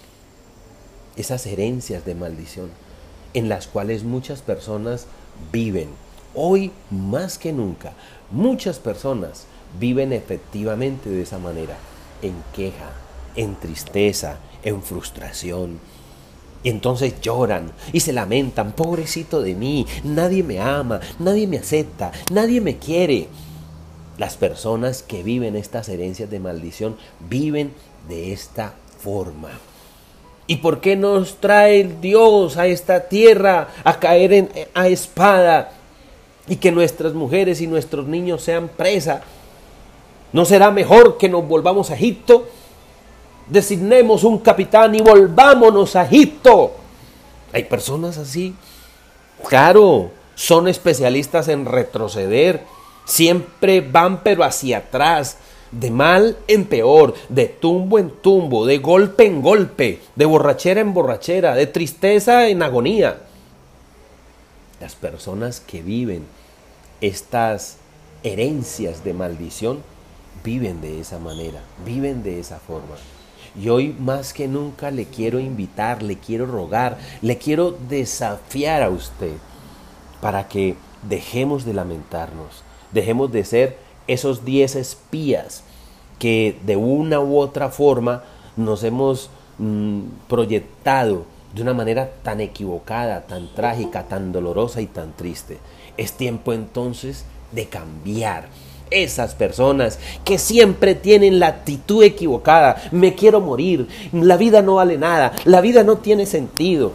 Esas 1.16 1.46
herencias 1.46 2.04
de 2.04 2.14
maldición 2.14 2.70
en 3.37 3.50
las 3.50 3.66
cuales 3.66 4.02
muchas 4.02 4.40
personas 4.40 5.06
viven. 5.52 5.88
Hoy 6.35 6.73
más 6.90 7.37
que 7.37 7.52
nunca, 7.52 7.92
muchas 8.30 8.78
personas 8.78 9.44
viven 9.78 10.14
efectivamente 10.14 11.11
de 11.11 11.20
esa 11.20 11.38
manera, 11.38 11.76
en 12.23 12.35
queja, 12.54 12.90
en 13.35 13.54
tristeza, 13.56 14.38
en 14.62 14.82
frustración. 14.82 15.78
Y 16.62 16.70
entonces 16.70 17.20
lloran 17.20 17.73
y 17.92 18.00
se 18.00 18.14
lamentan, 18.14 18.73
pobrecito 18.73 19.42
de 19.42 19.54
mí, 19.54 19.87
nadie 20.02 20.42
me 20.42 20.58
ama, 20.58 21.00
nadie 21.18 21.46
me 21.46 21.58
acepta, 21.58 22.12
nadie 22.32 22.62
me 22.62 22.78
quiere. 22.78 23.28
Las 24.18 24.37
personas 24.37 25.02
que 25.02 25.23
viven 25.23 25.56
estas 25.56 25.88
herencias 25.88 26.30
de 26.30 26.40
maldición 26.40 26.96
viven 27.28 27.73
de 28.08 28.32
esta 28.32 28.75
forma. 28.99 29.50
¿Y 30.46 30.56
por 30.56 30.80
qué 30.80 30.96
nos 30.96 31.37
trae 31.37 31.85
Dios 32.00 32.56
a 32.56 32.66
esta 32.66 33.08
tierra 33.08 33.68
a 33.85 33.99
caer 33.99 34.32
en, 34.32 34.50
a 34.75 34.88
espada 34.88 35.73
y 36.49 36.56
que 36.56 36.70
nuestras 36.70 37.14
mujeres 37.14 37.61
y 37.61 37.66
nuestros 37.66 38.06
niños 38.06 38.42
sean 38.42 38.68
presa? 38.68 39.23
¿No 40.32 40.44
será 40.44 40.70
mejor 40.70 41.18
que 41.18 41.28
nos 41.28 41.46
volvamos 41.46 41.90
a 41.90 41.94
Egipto? 41.94 42.46
Designemos 43.49 44.25
un 44.25 44.38
capitán 44.38 44.94
y 44.94 45.00
volvámonos 45.00 45.96
a 45.96 46.04
Egipto. 46.04 46.73
Hay 47.52 47.64
personas 47.64 48.18
así. 48.18 48.54
Claro, 49.49 50.11
son 50.35 50.68
especialistas 50.68 51.49
en 51.49 51.64
retroceder. 51.64 52.62
Siempre 53.06 53.80
van 53.80 54.22
pero 54.22 54.44
hacia 54.44 54.78
atrás 54.78 55.38
de 55.70 55.90
mal 55.90 56.36
en 56.48 56.64
peor, 56.66 57.14
de 57.28 57.46
tumbo 57.46 57.98
en 57.98 58.10
tumbo, 58.10 58.66
de 58.66 58.78
golpe 58.78 59.26
en 59.26 59.40
golpe, 59.40 60.00
de 60.14 60.25
borrachera 60.25 60.80
en 60.80 60.92
borrachera, 60.92 61.54
de 61.54 61.66
tristeza 61.66 62.48
en 62.48 62.62
agonía. 62.62 63.20
Las 64.80 64.94
personas 64.94 65.60
que 65.60 65.82
viven 65.82 66.25
estas 67.00 67.78
herencias 68.22 69.04
de 69.04 69.14
maldición 69.14 69.82
viven 70.44 70.80
de 70.80 71.00
esa 71.00 71.18
manera, 71.18 71.60
viven 71.84 72.22
de 72.22 72.38
esa 72.38 72.58
forma. 72.58 72.96
Y 73.60 73.68
hoy 73.68 73.94
más 73.98 74.32
que 74.32 74.48
nunca 74.48 74.90
le 74.90 75.06
quiero 75.06 75.40
invitar, 75.40 76.02
le 76.02 76.18
quiero 76.18 76.46
rogar, 76.46 76.98
le 77.22 77.38
quiero 77.38 77.76
desafiar 77.88 78.82
a 78.82 78.90
usted 78.90 79.32
para 80.20 80.46
que 80.48 80.76
dejemos 81.08 81.64
de 81.64 81.72
lamentarnos, 81.72 82.62
dejemos 82.96 83.30
de 83.30 83.44
ser 83.44 83.76
esos 84.08 84.44
diez 84.44 84.74
espías 84.74 85.62
que 86.18 86.58
de 86.64 86.76
una 86.76 87.20
u 87.20 87.38
otra 87.38 87.68
forma 87.70 88.24
nos 88.56 88.82
hemos 88.82 89.30
mm, 89.58 90.00
proyectado 90.28 91.24
de 91.54 91.62
una 91.62 91.74
manera 91.74 92.10
tan 92.22 92.40
equivocada, 92.40 93.26
tan 93.26 93.48
trágica, 93.54 94.04
tan 94.04 94.32
dolorosa 94.32 94.80
y 94.80 94.86
tan 94.86 95.12
triste. 95.12 95.58
Es 95.96 96.12
tiempo 96.12 96.52
entonces 96.52 97.24
de 97.52 97.66
cambiar. 97.66 98.48
Esas 98.88 99.34
personas 99.34 99.98
que 100.24 100.38
siempre 100.38 100.94
tienen 100.94 101.40
la 101.40 101.48
actitud 101.48 102.04
equivocada, 102.04 102.80
me 102.92 103.16
quiero 103.16 103.40
morir, 103.40 103.88
la 104.12 104.36
vida 104.36 104.62
no 104.62 104.76
vale 104.76 104.96
nada, 104.96 105.32
la 105.44 105.60
vida 105.60 105.82
no 105.82 105.96
tiene 105.96 106.24
sentido. 106.24 106.92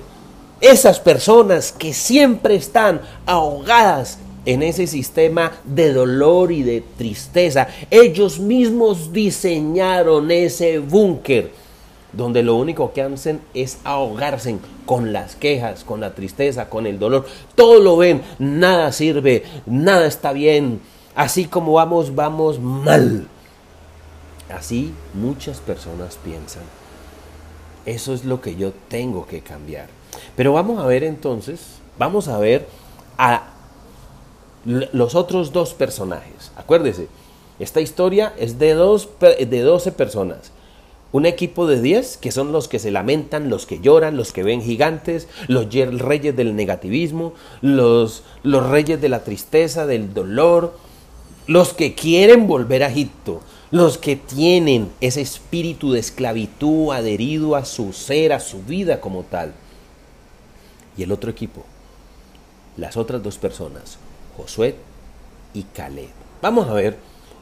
Esas 0.62 1.02
personas 1.02 1.74
que 1.74 1.94
siempre 1.94 2.56
están 2.56 3.02
ahogadas 3.26 4.20
en 4.46 4.64
ese 4.64 4.88
sistema 4.88 5.52
de 5.64 5.94
dolor 5.94 6.52
y 6.52 6.64
de 6.64 6.82
tristeza. 6.98 7.68
Ellos 7.90 8.40
mismos 8.40 9.14
diseñaron 9.14 10.32
ese 10.32 10.80
búnker 10.80 11.52
donde 12.14 12.44
lo 12.44 12.56
único 12.56 12.92
que 12.92 13.02
hacen 13.02 13.42
es 13.54 13.80
ahogarse 13.84 14.58
con 14.86 15.14
las 15.14 15.36
quejas, 15.36 15.84
con 15.84 16.02
la 16.02 16.14
tristeza, 16.14 16.70
con 16.70 16.86
el 16.86 17.00
dolor. 17.00 17.26
Todo 17.56 17.80
lo 17.80 17.98
ven, 17.98 18.22
nada 18.40 18.92
sirve, 18.92 19.44
nada 19.66 20.08
está 20.08 20.34
bien. 20.34 20.82
Así 21.16 21.46
como 21.46 21.74
vamos, 21.74 22.16
vamos 22.16 22.60
mal. 22.60 23.28
Así 24.54 24.94
muchas 25.14 25.60
personas 25.60 26.18
piensan. 26.24 26.64
Eso 27.86 28.14
es 28.14 28.26
lo 28.26 28.42
que 28.42 28.56
yo 28.56 28.74
tengo 28.90 29.26
que 29.26 29.42
cambiar. 29.42 29.88
Pero 30.36 30.54
vamos 30.54 30.84
a 30.84 30.86
ver 30.86 31.04
entonces, 31.04 31.80
vamos 31.98 32.28
a 32.28 32.38
ver 32.38 32.68
a 33.18 33.51
los 34.66 35.16
otros 35.16 35.52
dos 35.54 35.74
personajes. 35.74 36.52
Acuérdese, 36.56 37.08
esta 37.60 37.82
historia 37.82 38.34
es 38.38 38.60
de, 38.60 38.74
dos, 38.74 39.10
de 39.20 39.62
12 39.62 39.92
personas. 39.92 40.52
Un 41.12 41.26
equipo 41.26 41.68
de 41.68 41.82
10 41.82 42.18
que 42.18 42.32
son 42.32 42.52
los 42.52 42.68
que 42.68 42.80
se 42.80 42.90
lamentan, 42.90 43.50
los 43.50 43.66
que 43.66 43.82
lloran, 43.82 44.16
los 44.16 44.32
que 44.32 44.44
ven 44.44 44.62
gigantes, 44.62 45.28
los 45.48 45.68
reyes 45.72 46.36
del 46.36 46.56
negativismo, 46.56 47.34
los, 47.62 48.24
los 48.44 48.68
reyes 48.68 49.02
de 49.02 49.10
la 49.10 49.24
tristeza, 49.24 49.86
del 49.86 50.14
dolor, 50.14 50.74
los 51.48 51.74
que 51.74 51.96
quieren 51.96 52.48
volver 52.48 52.84
a 52.84 52.90
Egipto, 52.90 53.42
los 53.72 53.98
que 53.98 54.16
tienen 54.16 54.90
ese 55.02 55.22
espíritu 55.22 55.92
de 55.92 56.00
esclavitud 56.00 56.94
adherido 56.94 57.56
a 57.56 57.66
su 57.66 57.94
ser, 57.94 58.32
a 58.32 58.40
su 58.40 58.64
vida 58.64 59.02
como 59.02 59.24
tal. 59.24 59.54
Y 60.98 61.04
el 61.04 61.12
otro 61.12 61.30
equipo, 61.30 61.66
las 62.78 62.96
otras 62.96 63.22
dos 63.22 63.38
personas, 63.38 63.98
Josué 64.38 64.76
y 65.54 65.64
Caleb. 65.64 66.10
Vamos 66.42 66.68
a 66.68 66.74
ver 66.74 66.98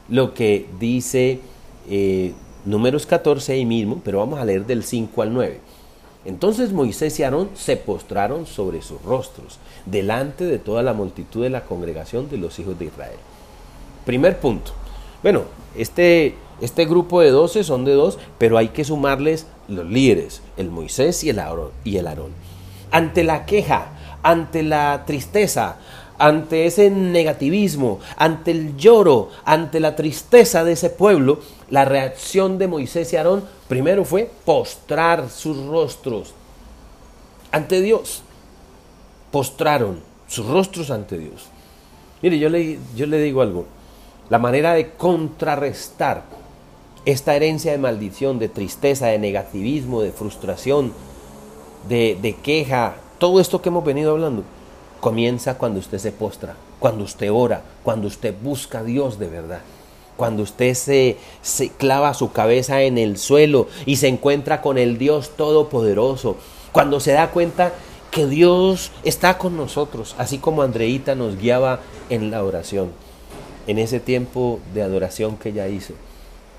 lo 0.08 0.34
que 0.34 0.66
dice 0.78 1.40
eh, 1.88 2.32
números 2.64 3.06
14 3.06 3.52
ahí 3.52 3.64
mismo, 3.64 4.00
pero 4.04 4.18
vamos 4.18 4.38
a 4.38 4.44
leer 4.44 4.66
del 4.66 4.84
5 4.84 5.22
al 5.22 5.32
9. 5.32 5.60
Entonces 6.24 6.72
Moisés 6.72 7.18
y 7.18 7.22
Aarón 7.22 7.50
se 7.54 7.76
postraron 7.76 8.46
sobre 8.46 8.82
sus 8.82 9.00
rostros, 9.02 9.58
delante 9.86 10.44
de 10.44 10.58
toda 10.58 10.82
la 10.82 10.92
multitud 10.92 11.42
de 11.42 11.50
la 11.50 11.64
congregación 11.64 12.28
de 12.28 12.36
los 12.36 12.58
hijos 12.58 12.78
de 12.78 12.86
Israel. 12.86 13.16
Primer 14.04 14.38
punto. 14.38 14.72
Bueno, 15.22 15.44
este, 15.76 16.34
este 16.60 16.84
grupo 16.84 17.20
de 17.20 17.30
12 17.30 17.64
son 17.64 17.84
de 17.84 17.92
dos, 17.92 18.18
pero 18.38 18.58
hay 18.58 18.68
que 18.68 18.84
sumarles 18.84 19.46
los 19.68 19.86
líderes, 19.86 20.42
el 20.56 20.70
Moisés 20.70 21.24
y 21.24 21.30
el 21.30 21.38
Aarón. 21.38 21.70
Y 21.84 21.96
el 21.96 22.06
Aarón. 22.06 22.32
Ante 22.90 23.24
la 23.24 23.46
queja, 23.46 23.92
ante 24.22 24.62
la 24.62 25.04
tristeza, 25.06 25.76
ante 26.20 26.66
ese 26.66 26.90
negativismo, 26.90 27.98
ante 28.16 28.50
el 28.50 28.76
lloro, 28.76 29.30
ante 29.46 29.80
la 29.80 29.96
tristeza 29.96 30.64
de 30.64 30.72
ese 30.72 30.90
pueblo, 30.90 31.40
la 31.70 31.86
reacción 31.86 32.58
de 32.58 32.68
Moisés 32.68 33.10
y 33.14 33.16
Aarón 33.16 33.42
primero 33.68 34.04
fue 34.04 34.30
postrar 34.44 35.30
sus 35.30 35.66
rostros 35.66 36.34
ante 37.50 37.80
Dios. 37.80 38.22
Postraron 39.30 40.00
sus 40.28 40.44
rostros 40.46 40.90
ante 40.90 41.16
Dios. 41.16 41.46
Mire, 42.20 42.38
yo 42.38 42.50
le, 42.50 42.78
yo 42.94 43.06
le 43.06 43.22
digo 43.22 43.40
algo. 43.40 43.64
La 44.28 44.38
manera 44.38 44.74
de 44.74 44.90
contrarrestar 44.90 46.24
esta 47.06 47.34
herencia 47.34 47.72
de 47.72 47.78
maldición, 47.78 48.38
de 48.38 48.50
tristeza, 48.50 49.06
de 49.06 49.18
negativismo, 49.18 50.02
de 50.02 50.12
frustración, 50.12 50.92
de, 51.88 52.18
de 52.20 52.34
queja, 52.34 52.96
todo 53.18 53.40
esto 53.40 53.62
que 53.62 53.70
hemos 53.70 53.84
venido 53.86 54.10
hablando, 54.10 54.44
comienza 55.00 55.58
cuando 55.58 55.80
usted 55.80 55.98
se 55.98 56.12
postra, 56.12 56.54
cuando 56.78 57.04
usted 57.04 57.32
ora, 57.32 57.62
cuando 57.82 58.06
usted 58.06 58.34
busca 58.40 58.80
a 58.80 58.84
Dios 58.84 59.18
de 59.18 59.28
verdad. 59.28 59.60
Cuando 60.16 60.42
usted 60.42 60.74
se, 60.74 61.16
clava 61.78 62.12
su 62.12 62.30
cabeza 62.30 62.82
en 62.82 62.98
el 62.98 63.16
suelo 63.16 63.68
y 63.86 63.96
se 63.96 64.08
encuentra 64.08 64.60
con 64.60 64.76
el 64.76 64.98
Dios 64.98 65.30
Todopoderoso. 65.34 66.36
Cuando 66.72 67.00
se 67.00 67.12
da 67.12 67.30
cuenta 67.30 67.72
que 68.10 68.26
Dios 68.26 68.92
está 69.02 69.38
con 69.38 69.56
nosotros, 69.56 70.14
así 70.18 70.36
como 70.36 70.60
Andreita 70.60 71.14
nos 71.14 71.38
guiaba 71.38 71.80
en 72.10 72.30
la 72.30 72.44
oración, 72.44 72.90
en 73.66 73.78
ese 73.78 73.98
tiempo 73.98 74.60
de 74.74 74.82
adoración 74.82 75.38
que 75.38 75.50
ella 75.50 75.68
hizo. 75.68 75.94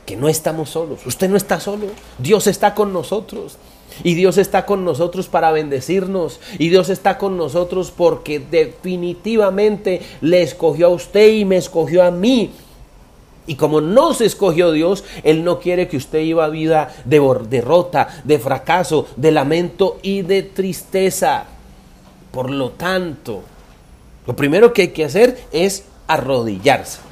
Que 0.07 0.15
no 0.15 0.27
estamos 0.27 0.71
solos, 0.71 1.05
usted 1.05 1.29
no 1.29 1.37
está 1.37 1.59
solo, 1.59 1.85
Dios 2.17 2.47
está 2.47 2.73
con 2.73 2.91
nosotros. 2.91 3.57
Y 4.03 4.15
Dios 4.15 4.37
está 4.37 4.65
con 4.65 4.85
nosotros 4.85 5.27
para 5.27 5.51
bendecirnos. 5.51 6.39
Y 6.57 6.69
Dios 6.69 6.89
está 6.89 7.17
con 7.17 7.37
nosotros 7.37 7.91
porque 7.95 8.39
definitivamente 8.39 10.01
le 10.21 10.41
escogió 10.41 10.87
a 10.87 10.89
usted 10.89 11.33
y 11.33 11.45
me 11.45 11.57
escogió 11.57 12.03
a 12.03 12.11
mí. 12.11 12.51
Y 13.47 13.55
como 13.55 13.81
no 13.81 14.13
se 14.13 14.25
escogió 14.25 14.71
Dios, 14.71 15.03
Él 15.23 15.43
no 15.43 15.59
quiere 15.59 15.87
que 15.87 15.97
usted 15.97 16.19
viva 16.19 16.47
vida 16.49 16.93
de 17.05 17.19
derrota, 17.49 18.07
de 18.23 18.39
fracaso, 18.39 19.07
de 19.15 19.31
lamento 19.31 19.97
y 20.01 20.21
de 20.21 20.43
tristeza. 20.43 21.45
Por 22.31 22.49
lo 22.49 22.69
tanto, 22.71 23.41
lo 24.27 24.35
primero 24.35 24.73
que 24.73 24.83
hay 24.83 24.87
que 24.89 25.05
hacer 25.05 25.37
es 25.51 25.83
arrodillarse. 26.07 27.10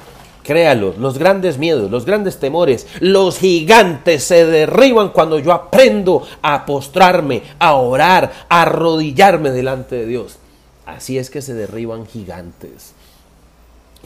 Créalo, 0.50 0.96
los 0.98 1.16
grandes 1.16 1.58
miedos, 1.58 1.92
los 1.92 2.04
grandes 2.04 2.40
temores, 2.40 2.88
los 2.98 3.38
gigantes 3.38 4.24
se 4.24 4.44
derriban 4.44 5.10
cuando 5.10 5.38
yo 5.38 5.52
aprendo 5.52 6.26
a 6.42 6.66
postrarme, 6.66 7.42
a 7.60 7.74
orar, 7.74 8.32
a 8.48 8.62
arrodillarme 8.62 9.52
delante 9.52 9.94
de 9.94 10.06
Dios. 10.06 10.38
Así 10.86 11.18
es 11.18 11.30
que 11.30 11.40
se 11.40 11.54
derriban 11.54 12.04
gigantes. 12.04 12.94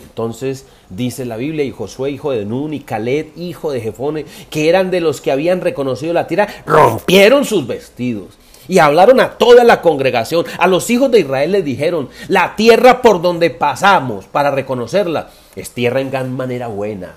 Entonces 0.02 0.66
dice 0.90 1.24
la 1.24 1.38
Biblia, 1.38 1.64
y 1.64 1.70
Josué, 1.70 2.10
hijo 2.10 2.32
de 2.32 2.44
Nun, 2.44 2.74
y 2.74 2.80
Caleb, 2.80 3.32
hijo 3.36 3.72
de 3.72 3.80
Jefone, 3.80 4.26
que 4.50 4.68
eran 4.68 4.90
de 4.90 5.00
los 5.00 5.22
que 5.22 5.32
habían 5.32 5.62
reconocido 5.62 6.12
la 6.12 6.26
tierra, 6.26 6.48
rompieron 6.66 7.46
sus 7.46 7.66
vestidos 7.66 8.36
y 8.68 8.80
hablaron 8.80 9.20
a 9.20 9.30
toda 9.38 9.64
la 9.64 9.80
congregación. 9.80 10.44
A 10.58 10.66
los 10.66 10.90
hijos 10.90 11.10
de 11.10 11.20
Israel 11.20 11.52
les 11.52 11.64
dijeron, 11.64 12.10
la 12.28 12.54
tierra 12.54 13.00
por 13.00 13.22
donde 13.22 13.48
pasamos 13.48 14.26
para 14.26 14.50
reconocerla 14.50 15.30
es 15.56 15.70
tierra 15.70 16.00
en 16.00 16.10
gran 16.10 16.34
manera 16.36 16.68
buena. 16.68 17.14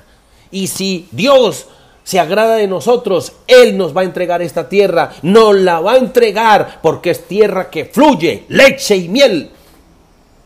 Y 0.51 0.67
si 0.67 1.07
Dios 1.11 1.67
se 2.03 2.19
agrada 2.19 2.55
de 2.55 2.67
nosotros, 2.67 3.33
Él 3.47 3.77
nos 3.77 3.95
va 3.95 4.01
a 4.01 4.05
entregar 4.05 4.41
esta 4.41 4.69
tierra, 4.69 5.11
nos 5.23 5.55
la 5.55 5.81
va 5.81 5.93
a 5.93 5.97
entregar 5.97 6.79
porque 6.81 7.11
es 7.11 7.27
tierra 7.27 7.69
que 7.69 7.85
fluye 7.85 8.45
leche 8.47 8.95
y 8.95 9.09
miel. 9.09 9.51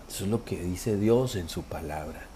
Eso 0.10 0.24
es 0.24 0.29
lo 0.29 0.43
que 0.43 0.57
dice 0.57 0.98
Dios 0.98 1.36
en 1.36 1.50
su 1.50 1.62
palabra. 1.63 2.27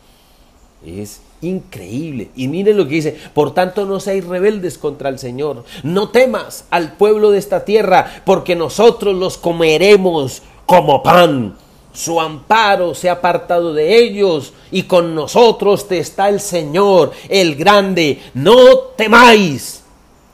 Es 0.86 1.22
increíble. 1.42 2.30
Y 2.36 2.48
miren 2.48 2.78
lo 2.78 2.86
que 2.86 2.96
dice, 2.96 3.18
por 3.34 3.54
tanto 3.54 3.86
no 3.86 4.00
seáis 4.00 4.26
rebeldes 4.26 4.78
contra 4.78 5.10
el 5.10 5.20
Señor, 5.20 5.66
no 5.84 6.10
temas 6.10 6.66
al 6.70 6.94
pueblo 6.94 7.32
de 7.32 7.40
esta 7.40 7.66
tierra, 7.66 8.22
porque 8.26 8.56
nosotros 8.56 9.16
los 9.16 9.38
comeremos 9.38 10.44
como 10.66 11.02
pan. 11.02 11.58
Su 11.96 12.20
amparo 12.20 12.94
se 12.94 13.10
ha 13.10 13.14
apartado 13.14 13.74
de 13.74 13.98
ellos 13.98 14.52
y 14.70 14.84
con 14.84 15.16
nosotros 15.16 15.88
te 15.88 15.98
está 15.98 16.28
el 16.28 16.42
Señor, 16.42 17.14
el 17.30 17.56
grande. 17.56 18.22
No 18.34 18.78
temáis. 18.98 19.82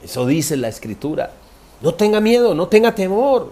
Eso 0.04 0.26
dice 0.26 0.58
la 0.58 0.70
escritura. 0.70 1.32
No 1.82 1.94
tenga 1.94 2.20
miedo, 2.20 2.56
no 2.56 2.68
tenga 2.68 2.96
temor. 2.96 3.52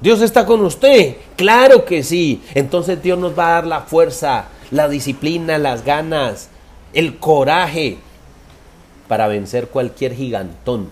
Dios 0.00 0.20
está 0.20 0.46
con 0.46 0.64
usted. 0.64 1.16
Claro 1.36 1.84
que 1.84 2.04
sí. 2.04 2.42
Entonces 2.54 3.02
Dios 3.02 3.18
nos 3.18 3.36
va 3.36 3.48
a 3.48 3.52
dar 3.54 3.66
la 3.66 3.80
fuerza, 3.80 4.46
la 4.70 4.88
disciplina, 4.88 5.58
las 5.58 5.84
ganas, 5.84 6.48
el 6.92 7.18
coraje 7.18 7.98
para 9.08 9.26
vencer 9.26 9.68
cualquier 9.68 10.14
gigantón 10.14 10.90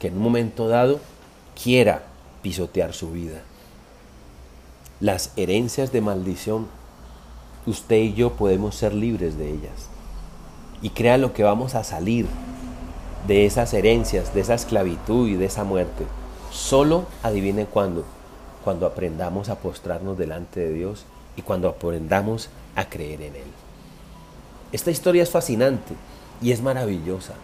que 0.00 0.08
en 0.08 0.16
un 0.16 0.22
momento 0.22 0.66
dado 0.66 0.98
quiera 1.62 2.02
pisotear 2.42 2.92
su 2.92 3.12
vida. 3.12 3.42
Las 5.02 5.32
herencias 5.34 5.90
de 5.90 6.00
maldición, 6.00 6.68
usted 7.66 7.96
y 7.96 8.14
yo 8.14 8.34
podemos 8.34 8.76
ser 8.76 8.94
libres 8.94 9.36
de 9.36 9.50
ellas. 9.50 9.88
Y 10.80 10.90
crea 10.90 11.18
lo 11.18 11.32
que 11.32 11.42
vamos 11.42 11.74
a 11.74 11.82
salir 11.82 12.28
de 13.26 13.44
esas 13.44 13.74
herencias, 13.74 14.32
de 14.32 14.42
esa 14.42 14.54
esclavitud 14.54 15.26
y 15.26 15.34
de 15.34 15.46
esa 15.46 15.64
muerte. 15.64 16.04
Solo 16.52 17.06
adivine 17.24 17.66
cuándo. 17.66 18.04
Cuando 18.62 18.86
aprendamos 18.86 19.48
a 19.48 19.58
postrarnos 19.58 20.16
delante 20.16 20.60
de 20.60 20.72
Dios 20.72 21.04
y 21.36 21.42
cuando 21.42 21.68
aprendamos 21.68 22.48
a 22.76 22.88
creer 22.88 23.22
en 23.22 23.34
Él. 23.34 23.50
Esta 24.70 24.92
historia 24.92 25.24
es 25.24 25.30
fascinante 25.30 25.94
y 26.40 26.52
es 26.52 26.62
maravillosa. 26.62 27.34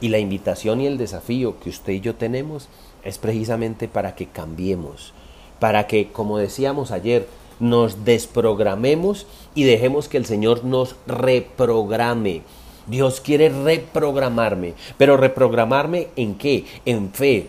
Y 0.00 0.08
la 0.08 0.18
invitación 0.18 0.80
y 0.80 0.86
el 0.86 0.96
desafío 0.96 1.60
que 1.60 1.68
usted 1.68 1.92
y 1.92 2.00
yo 2.00 2.14
tenemos 2.14 2.70
es 3.04 3.18
precisamente 3.18 3.86
para 3.86 4.14
que 4.14 4.28
cambiemos, 4.28 5.12
para 5.58 5.86
que, 5.86 6.08
como 6.08 6.38
decíamos 6.38 6.90
ayer, 6.90 7.26
nos 7.58 8.04
desprogramemos 8.04 9.26
y 9.54 9.64
dejemos 9.64 10.08
que 10.08 10.18
el 10.18 10.26
Señor 10.26 10.64
nos 10.64 10.96
reprograme. 11.06 12.42
Dios 12.86 13.20
quiere 13.20 13.48
reprogramarme, 13.48 14.74
pero 14.98 15.16
reprogramarme 15.16 16.08
en 16.16 16.36
qué? 16.36 16.64
En 16.84 17.10
fe, 17.10 17.48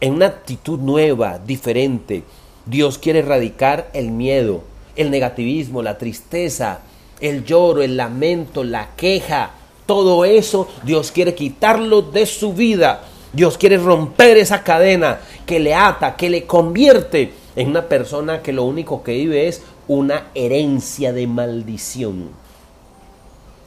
en 0.00 0.14
una 0.14 0.26
actitud 0.26 0.78
nueva, 0.78 1.38
diferente. 1.38 2.22
Dios 2.66 2.98
quiere 2.98 3.20
erradicar 3.20 3.90
el 3.94 4.10
miedo, 4.10 4.62
el 4.94 5.10
negativismo, 5.10 5.82
la 5.82 5.98
tristeza, 5.98 6.80
el 7.20 7.44
lloro, 7.44 7.82
el 7.82 7.96
lamento, 7.96 8.62
la 8.62 8.94
queja, 8.94 9.52
todo 9.88 10.26
eso 10.26 10.68
Dios 10.84 11.10
quiere 11.10 11.34
quitarlo 11.34 12.02
de 12.02 12.26
su 12.26 12.52
vida. 12.52 13.00
Dios 13.32 13.58
quiere 13.58 13.76
romper 13.76 14.36
esa 14.36 14.62
cadena 14.62 15.20
que 15.46 15.60
le 15.60 15.74
ata, 15.74 16.16
que 16.16 16.30
le 16.30 16.44
convierte 16.46 17.32
en 17.56 17.68
una 17.68 17.88
persona 17.88 18.42
que 18.42 18.52
lo 18.52 18.64
único 18.64 19.02
que 19.02 19.12
vive 19.12 19.48
es 19.48 19.62
una 19.86 20.28
herencia 20.34 21.12
de 21.12 21.26
maldición. 21.26 22.30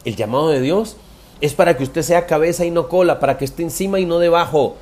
El 0.03 0.15
llamado 0.15 0.49
de 0.49 0.61
Dios 0.61 0.97
es 1.41 1.53
para 1.53 1.75
que 1.77 1.83
usted 1.83 2.01
sea 2.01 2.25
cabeza 2.25 2.65
y 2.65 2.71
no 2.71 2.87
cola, 2.87 3.19
para 3.19 3.37
que 3.37 3.45
esté 3.45 3.63
encima 3.63 3.99
y 3.99 4.05
no 4.05 4.19
debajo. 4.19 4.77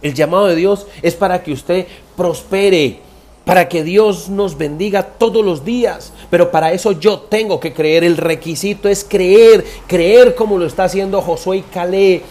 El 0.00 0.14
llamado 0.14 0.46
de 0.46 0.56
Dios 0.56 0.86
es 1.02 1.14
para 1.14 1.42
que 1.42 1.52
usted 1.52 1.86
prospere, 2.16 3.00
para 3.44 3.68
que 3.68 3.82
Dios 3.82 4.28
nos 4.28 4.56
bendiga 4.56 5.02
todos 5.02 5.44
los 5.44 5.64
días. 5.64 6.12
Pero 6.30 6.50
para 6.50 6.72
eso 6.72 6.92
yo 6.92 7.20
tengo 7.20 7.58
que 7.58 7.72
creer. 7.72 8.04
El 8.04 8.16
requisito 8.16 8.88
es 8.88 9.04
creer, 9.04 9.64
creer 9.86 10.34
como 10.34 10.58
lo 10.58 10.66
está 10.66 10.84
haciendo 10.84 11.20
Josué 11.20 11.58
y 11.58 11.62
Calé. 11.62 12.22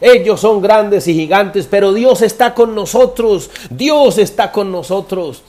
Ellos 0.00 0.40
son 0.40 0.62
grandes 0.62 1.06
y 1.08 1.14
gigantes, 1.14 1.66
pero 1.66 1.92
Dios 1.92 2.22
está 2.22 2.54
con 2.54 2.74
nosotros. 2.74 3.50
Dios 3.68 4.18
está 4.18 4.50
con 4.50 4.72
nosotros. 4.72 5.42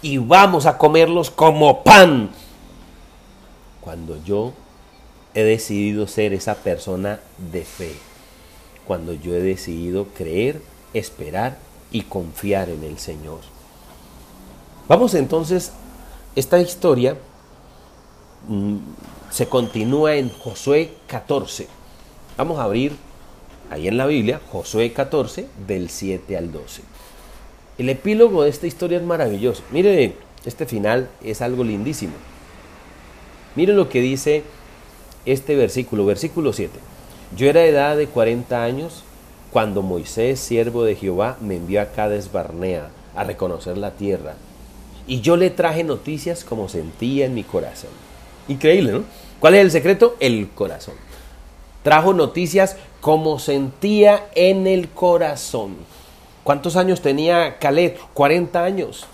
Y 0.00 0.18
vamos 0.18 0.66
a 0.66 0.78
comerlos 0.78 1.30
como 1.30 1.82
pan. 1.82 2.30
Cuando 3.80 4.22
yo 4.24 4.52
he 5.34 5.42
decidido 5.42 6.06
ser 6.06 6.32
esa 6.32 6.54
persona 6.54 7.20
de 7.52 7.64
fe. 7.64 7.94
Cuando 8.86 9.12
yo 9.12 9.34
he 9.34 9.40
decidido 9.40 10.06
creer, 10.16 10.62
esperar 10.94 11.58
y 11.90 12.02
confiar 12.02 12.68
en 12.68 12.84
el 12.84 12.98
Señor. 12.98 13.40
Vamos 14.88 15.14
entonces, 15.14 15.72
esta 16.36 16.60
historia 16.60 17.16
mm, 18.46 18.76
se 19.30 19.48
continúa 19.48 20.14
en 20.14 20.30
Josué 20.30 20.94
14. 21.08 21.66
Vamos 22.36 22.58
a 22.58 22.62
abrir 22.62 22.96
ahí 23.70 23.88
en 23.88 23.96
la 23.96 24.06
Biblia, 24.06 24.40
Josué 24.50 24.92
14, 24.92 25.46
del 25.66 25.90
7 25.90 26.36
al 26.36 26.52
12. 26.52 26.82
El 27.78 27.88
epílogo 27.88 28.42
de 28.42 28.50
esta 28.50 28.66
historia 28.66 28.98
es 28.98 29.04
maravilloso. 29.04 29.62
Mire, 29.70 30.14
este 30.44 30.66
final 30.66 31.08
es 31.22 31.42
algo 31.42 31.64
lindísimo. 31.64 32.14
Mire 33.54 33.72
lo 33.72 33.88
que 33.88 34.00
dice 34.00 34.42
este 35.26 35.56
versículo, 35.56 36.06
versículo 36.06 36.52
7. 36.52 36.78
Yo 37.36 37.48
era 37.48 37.60
de 37.60 37.68
edad 37.68 37.96
de 37.96 38.06
40 38.06 38.62
años 38.62 39.04
cuando 39.52 39.82
Moisés, 39.82 40.40
siervo 40.40 40.84
de 40.84 40.96
Jehová, 40.96 41.36
me 41.40 41.56
envió 41.56 41.80
a 41.80 41.86
Cades 41.86 42.32
Barnea 42.32 42.90
a 43.14 43.24
reconocer 43.24 43.78
la 43.78 43.92
tierra 43.92 44.34
y 45.08 45.22
yo 45.22 45.36
le 45.36 45.50
traje 45.50 45.82
noticias 45.82 46.44
como 46.44 46.68
sentía 46.68 47.26
en 47.26 47.34
mi 47.34 47.42
corazón. 47.42 47.90
Increíble, 48.46 48.92
¿no? 48.92 49.04
¿Cuál 49.40 49.54
es 49.54 49.60
el 49.62 49.70
secreto? 49.70 50.16
El 50.20 50.48
corazón. 50.50 50.94
Trajo 51.82 52.12
noticias 52.12 52.76
como 53.00 53.38
sentía 53.38 54.28
en 54.34 54.66
el 54.66 54.88
corazón. 54.88 55.76
¿Cuántos 56.44 56.76
años 56.76 57.00
tenía 57.00 57.58
Caleb? 57.58 57.98
40 58.14 58.64
años. 58.64 59.06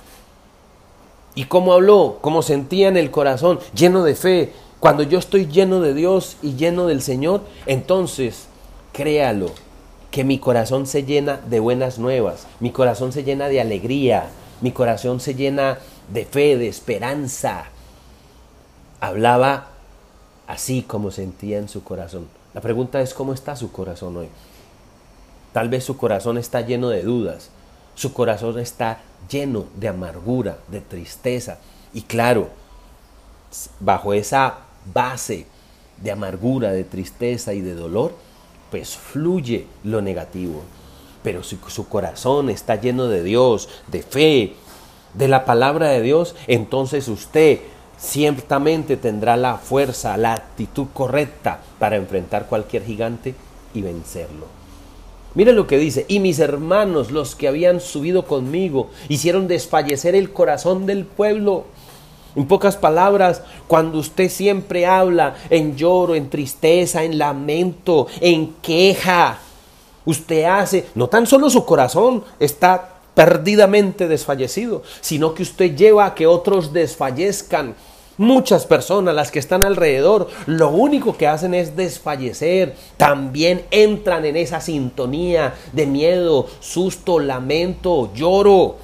¿Y 1.34 1.44
cómo 1.44 1.72
habló? 1.72 2.18
¿Cómo 2.20 2.42
sentía 2.42 2.88
en 2.88 2.96
el 2.96 3.10
corazón? 3.10 3.58
Lleno 3.74 4.04
de 4.04 4.14
fe. 4.14 4.52
Cuando 4.80 5.02
yo 5.02 5.18
estoy 5.18 5.46
lleno 5.46 5.80
de 5.80 5.94
Dios 5.94 6.36
y 6.42 6.54
lleno 6.54 6.86
del 6.86 7.02
Señor, 7.02 7.42
entonces 7.66 8.46
créalo, 8.92 9.50
que 10.10 10.22
mi 10.22 10.38
corazón 10.38 10.86
se 10.86 11.02
llena 11.02 11.38
de 11.38 11.58
buenas 11.58 11.98
nuevas, 11.98 12.46
mi 12.60 12.70
corazón 12.70 13.10
se 13.12 13.24
llena 13.24 13.48
de 13.48 13.60
alegría, 13.60 14.28
mi 14.60 14.70
corazón 14.70 15.18
se 15.18 15.34
llena 15.34 15.78
de 16.12 16.24
fe, 16.24 16.56
de 16.56 16.68
esperanza. 16.68 17.64
Hablaba 19.00 19.70
así 20.46 20.82
como 20.82 21.10
sentía 21.10 21.58
en 21.58 21.68
su 21.68 21.82
corazón. 21.82 22.28
La 22.54 22.60
pregunta 22.60 23.00
es 23.00 23.12
cómo 23.12 23.32
está 23.32 23.56
su 23.56 23.72
corazón 23.72 24.16
hoy. 24.16 24.28
Tal 25.52 25.68
vez 25.68 25.84
su 25.84 25.96
corazón 25.96 26.38
está 26.38 26.60
lleno 26.62 26.88
de 26.88 27.02
dudas, 27.02 27.50
su 27.94 28.12
corazón 28.12 28.58
está 28.58 29.00
lleno 29.28 29.66
de 29.76 29.88
amargura, 29.88 30.58
de 30.68 30.80
tristeza. 30.80 31.58
Y 31.92 32.02
claro, 32.02 32.48
bajo 33.80 34.14
esa 34.14 34.58
base 34.92 35.46
de 36.00 36.10
amargura, 36.10 36.72
de 36.72 36.84
tristeza 36.84 37.54
y 37.54 37.60
de 37.60 37.74
dolor, 37.74 38.14
pues 38.70 38.96
fluye 38.96 39.66
lo 39.84 40.00
negativo 40.00 40.62
pero 41.24 41.42
si 41.42 41.58
su 41.68 41.88
corazón 41.88 42.50
está 42.50 42.76
lleno 42.76 43.08
de 43.08 43.24
Dios, 43.24 43.70
de 43.90 44.02
fe, 44.02 44.52
de 45.14 45.26
la 45.26 45.46
palabra 45.46 45.88
de 45.88 46.02
Dios, 46.02 46.36
entonces 46.46 47.08
usted 47.08 47.60
ciertamente 47.98 48.96
tendrá 48.96 49.36
la 49.36 49.56
fuerza, 49.56 50.16
la 50.16 50.34
actitud 50.34 50.86
correcta 50.92 51.60
para 51.78 51.96
enfrentar 51.96 52.46
cualquier 52.46 52.84
gigante 52.84 53.34
y 53.72 53.82
vencerlo. 53.82 54.46
Mire 55.34 55.52
lo 55.52 55.66
que 55.66 55.78
dice, 55.78 56.04
y 56.08 56.20
mis 56.20 56.38
hermanos, 56.38 57.10
los 57.10 57.34
que 57.34 57.48
habían 57.48 57.80
subido 57.80 58.24
conmigo, 58.26 58.90
hicieron 59.08 59.48
desfallecer 59.48 60.14
el 60.14 60.32
corazón 60.32 60.86
del 60.86 61.04
pueblo. 61.04 61.64
En 62.36 62.46
pocas 62.46 62.76
palabras, 62.76 63.42
cuando 63.66 63.98
usted 63.98 64.28
siempre 64.28 64.86
habla 64.86 65.34
en 65.50 65.76
lloro, 65.76 66.14
en 66.14 66.30
tristeza, 66.30 67.02
en 67.02 67.18
lamento, 67.18 68.06
en 68.20 68.54
queja, 68.62 69.40
Usted 70.06 70.44
hace, 70.44 70.86
no 70.94 71.08
tan 71.08 71.26
solo 71.26 71.48
su 71.48 71.64
corazón 71.64 72.24
está 72.38 72.93
perdidamente 73.14 74.08
desfallecido, 74.08 74.82
sino 75.00 75.34
que 75.34 75.42
usted 75.42 75.76
lleva 75.76 76.06
a 76.06 76.14
que 76.14 76.26
otros 76.26 76.72
desfallezcan. 76.72 77.74
Muchas 78.16 78.64
personas, 78.64 79.14
las 79.14 79.32
que 79.32 79.40
están 79.40 79.64
alrededor, 79.64 80.28
lo 80.46 80.70
único 80.70 81.16
que 81.16 81.26
hacen 81.26 81.52
es 81.52 81.76
desfallecer. 81.76 82.76
También 82.96 83.64
entran 83.72 84.24
en 84.24 84.36
esa 84.36 84.60
sintonía 84.60 85.54
de 85.72 85.86
miedo, 85.86 86.46
susto, 86.60 87.18
lamento, 87.18 88.12
lloro. 88.14 88.76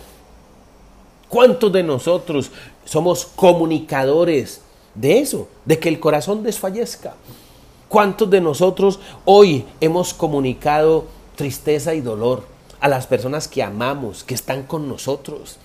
¿Cuántos 1.28 1.72
de 1.72 1.84
nosotros 1.84 2.50
somos 2.84 3.24
comunicadores 3.24 4.62
de 4.96 5.20
eso, 5.20 5.46
de 5.64 5.78
que 5.78 5.88
el 5.88 6.00
corazón 6.00 6.42
desfallezca? 6.42 7.14
¿Cuántos 7.88 8.28
de 8.30 8.40
nosotros 8.40 8.98
hoy 9.24 9.64
hemos 9.80 10.12
comunicado 10.12 11.04
tristeza 11.36 11.94
y 11.94 12.00
dolor 12.00 12.49
a 12.80 12.88
las 12.88 13.06
personas 13.06 13.48
que 13.48 13.62
amamos, 13.62 14.24
que 14.24 14.34
están 14.34 14.64
con 14.64 14.88
nosotros? 14.88 15.58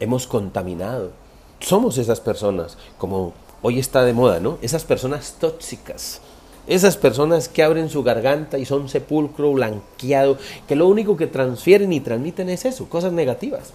Hemos 0.00 0.26
contaminado. 0.26 1.12
Somos 1.60 1.98
esas 1.98 2.20
personas, 2.20 2.78
como 2.98 3.32
hoy 3.62 3.78
está 3.78 4.04
de 4.04 4.12
moda, 4.12 4.40
¿no? 4.40 4.58
Esas 4.62 4.84
personas 4.84 5.36
tóxicas. 5.40 6.20
Esas 6.66 6.96
personas 6.96 7.48
que 7.48 7.62
abren 7.62 7.88
su 7.88 8.02
garganta 8.02 8.58
y 8.58 8.66
son 8.66 8.88
sepulcro 8.88 9.52
blanqueado, 9.52 10.36
que 10.66 10.76
lo 10.76 10.86
único 10.86 11.16
que 11.16 11.26
transfieren 11.26 11.92
y 11.92 12.00
transmiten 12.00 12.50
es 12.50 12.64
eso, 12.64 12.88
cosas 12.88 13.12
negativas. 13.12 13.72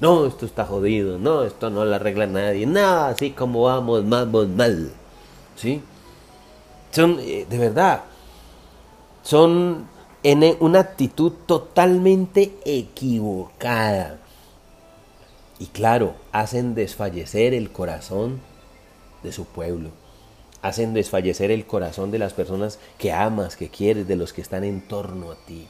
No, 0.00 0.26
esto 0.26 0.46
está 0.46 0.64
jodido, 0.64 1.18
no, 1.18 1.42
esto 1.42 1.70
no 1.70 1.84
lo 1.84 1.94
arregla 1.94 2.28
nadie, 2.28 2.64
nada, 2.66 3.08
así 3.08 3.32
como 3.32 3.62
vamos, 3.62 4.08
vamos 4.08 4.48
mal. 4.48 4.92
¿Sí? 5.56 5.82
Son, 6.92 7.18
eh, 7.20 7.44
de 7.50 7.58
verdad, 7.58 8.02
son 9.22 9.88
en 10.22 10.56
una 10.60 10.80
actitud 10.80 11.32
totalmente 11.46 12.52
equivocada. 12.64 14.18
Y 15.58 15.66
claro, 15.66 16.14
hacen 16.32 16.74
desfallecer 16.74 17.54
el 17.54 17.70
corazón 17.70 18.40
de 19.22 19.32
su 19.32 19.44
pueblo. 19.44 19.90
Hacen 20.62 20.94
desfallecer 20.94 21.50
el 21.50 21.66
corazón 21.66 22.10
de 22.10 22.18
las 22.18 22.32
personas 22.32 22.78
que 22.98 23.12
amas, 23.12 23.56
que 23.56 23.68
quieres, 23.68 24.08
de 24.08 24.16
los 24.16 24.32
que 24.32 24.40
están 24.40 24.64
en 24.64 24.80
torno 24.82 25.32
a 25.32 25.36
ti. 25.46 25.66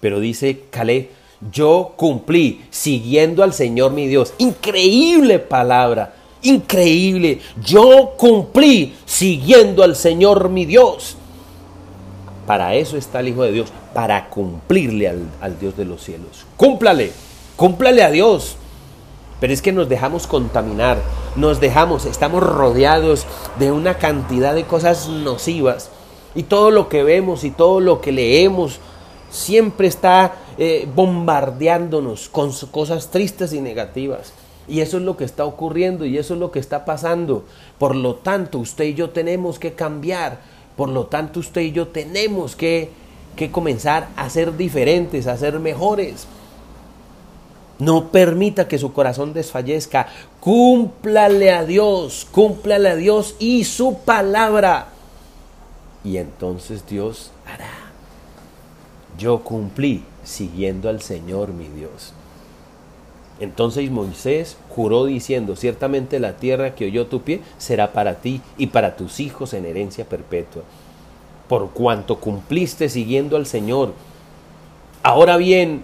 Pero 0.00 0.20
dice 0.20 0.64
Caleb, 0.70 1.10
yo 1.52 1.94
cumplí 1.96 2.64
siguiendo 2.70 3.42
al 3.42 3.52
Señor 3.52 3.92
mi 3.92 4.06
Dios. 4.06 4.32
Increíble 4.38 5.38
palabra, 5.38 6.14
increíble. 6.42 7.40
Yo 7.62 8.14
cumplí 8.16 8.94
siguiendo 9.04 9.82
al 9.82 9.96
Señor 9.96 10.48
mi 10.48 10.64
Dios. 10.64 11.16
Para 12.46 12.74
eso 12.74 12.96
está 12.96 13.20
el 13.20 13.28
Hijo 13.28 13.42
de 13.42 13.52
Dios, 13.52 13.72
para 13.92 14.28
cumplirle 14.28 15.08
al, 15.08 15.26
al 15.40 15.58
Dios 15.58 15.76
de 15.76 15.84
los 15.84 16.02
cielos. 16.02 16.46
Cúmplale, 16.56 17.12
cúmplale 17.56 18.02
a 18.02 18.10
Dios. 18.10 18.56
Pero 19.40 19.52
es 19.52 19.60
que 19.60 19.72
nos 19.72 19.88
dejamos 19.88 20.26
contaminar, 20.26 20.98
nos 21.34 21.60
dejamos, 21.60 22.06
estamos 22.06 22.42
rodeados 22.42 23.26
de 23.58 23.70
una 23.70 23.98
cantidad 23.98 24.54
de 24.54 24.64
cosas 24.64 25.08
nocivas. 25.08 25.90
Y 26.34 26.44
todo 26.44 26.70
lo 26.70 26.88
que 26.88 27.02
vemos 27.02 27.44
y 27.44 27.50
todo 27.50 27.80
lo 27.80 28.00
que 28.00 28.12
leemos 28.12 28.80
siempre 29.30 29.88
está 29.88 30.34
eh, 30.58 30.88
bombardeándonos 30.94 32.28
con 32.28 32.52
cosas 32.70 33.10
tristes 33.10 33.52
y 33.52 33.60
negativas. 33.60 34.32
Y 34.68 34.80
eso 34.80 34.96
es 34.96 35.04
lo 35.04 35.16
que 35.16 35.24
está 35.24 35.44
ocurriendo 35.44 36.04
y 36.04 36.18
eso 36.18 36.34
es 36.34 36.40
lo 36.40 36.50
que 36.50 36.58
está 36.58 36.84
pasando. 36.84 37.44
Por 37.78 37.94
lo 37.94 38.16
tanto, 38.16 38.58
usted 38.58 38.84
y 38.84 38.94
yo 38.94 39.10
tenemos 39.10 39.58
que 39.58 39.74
cambiar. 39.74 40.40
Por 40.76 40.88
lo 40.88 41.06
tanto, 41.06 41.40
usted 41.40 41.62
y 41.62 41.72
yo 41.72 41.88
tenemos 41.88 42.54
que, 42.54 42.90
que 43.34 43.50
comenzar 43.50 44.08
a 44.16 44.28
ser 44.28 44.56
diferentes, 44.56 45.26
a 45.26 45.36
ser 45.36 45.58
mejores. 45.58 46.26
No 47.78 48.08
permita 48.08 48.68
que 48.68 48.78
su 48.78 48.92
corazón 48.92 49.32
desfallezca. 49.32 50.08
Cúmplale 50.40 51.50
a 51.52 51.64
Dios, 51.64 52.26
cúmplale 52.30 52.90
a 52.90 52.96
Dios 52.96 53.36
y 53.38 53.64
su 53.64 53.98
palabra. 53.98 54.88
Y 56.04 56.18
entonces 56.18 56.86
Dios 56.86 57.30
hará. 57.46 57.70
Yo 59.18 59.42
cumplí 59.42 60.04
siguiendo 60.24 60.88
al 60.88 61.02
Señor 61.02 61.52
mi 61.52 61.68
Dios. 61.68 62.12
Entonces 63.38 63.90
Moisés 63.90 64.56
juró 64.70 65.04
diciendo, 65.04 65.56
ciertamente 65.56 66.20
la 66.20 66.36
tierra 66.36 66.74
que 66.74 66.86
oyó 66.86 67.06
tu 67.06 67.20
pie 67.20 67.40
será 67.58 67.92
para 67.92 68.16
ti 68.16 68.40
y 68.56 68.68
para 68.68 68.96
tus 68.96 69.20
hijos 69.20 69.52
en 69.52 69.66
herencia 69.66 70.06
perpetua, 70.06 70.62
por 71.48 71.70
cuanto 71.70 72.18
cumpliste 72.18 72.88
siguiendo 72.88 73.36
al 73.36 73.46
Señor. 73.46 73.92
Ahora 75.02 75.36
bien, 75.36 75.82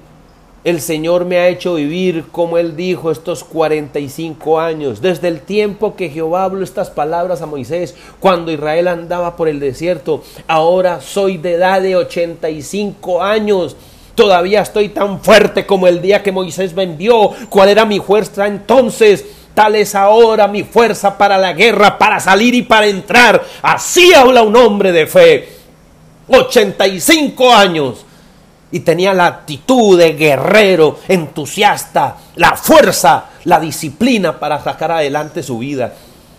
el 0.65 0.81
Señor 0.81 1.25
me 1.25 1.39
ha 1.39 1.49
hecho 1.49 1.75
vivir, 1.75 2.27
como 2.31 2.57
Él 2.57 2.77
dijo, 2.77 3.11
estos 3.11 3.43
45 3.43 4.61
años, 4.61 5.03
desde 5.03 5.27
el 5.27 5.41
tiempo 5.41 5.97
que 5.97 6.09
Jehová 6.09 6.45
habló 6.45 6.63
estas 6.63 6.89
palabras 6.89 7.43
a 7.43 7.47
Moisés, 7.47 7.97
cuando 8.21 8.53
Israel 8.53 8.87
andaba 8.87 9.35
por 9.35 9.49
el 9.49 9.59
desierto. 9.59 10.23
Ahora 10.47 11.01
soy 11.01 11.37
de 11.37 11.55
edad 11.55 11.83
de 11.83 11.97
85 11.97 13.23
años. 13.23 13.77
Todavía 14.15 14.61
estoy 14.61 14.91
tan 14.91 15.21
fuerte 15.21 15.65
como 15.65 15.87
el 15.87 16.03
día 16.03 16.23
que 16.23 16.33
Moisés 16.33 16.75
me 16.75 16.83
envió. 16.83 17.31
¿Cuál 17.49 17.71
era 17.71 17.85
mi 17.85 18.01
fuerza 18.01 18.47
entonces? 18.47 19.25
Tal 19.55 19.75
es 19.77 19.95
ahora 19.95 20.49
mi 20.49 20.65
fuerza 20.65 21.17
para 21.17 21.39
la 21.39 21.53
guerra, 21.53 21.99
para 21.99 22.21
salir 22.21 22.55
y 22.55 22.63
para 22.63 22.87
entrar. 22.87 23.43
Así 23.63 24.13
habla 24.15 24.43
un 24.43 24.57
hombre 24.57 24.93
de 24.93 25.07
fe. 25.07 25.49
85 26.29 27.55
años 27.55 28.05
y 28.71 28.81
tenía 28.81 29.13
la 29.13 29.27
actitud 29.27 29.99
de 29.99 30.15
guerrero, 30.15 30.99
entusiasta, 31.07 32.17
la 32.37 32.57
fuerza, 32.57 33.27
la 33.45 33.61
disciplina 33.61 34.39
para 34.39 34.63
sacar 34.63 34.93
adelante 34.93 35.43
su 35.43 35.59
vida. 35.59 35.93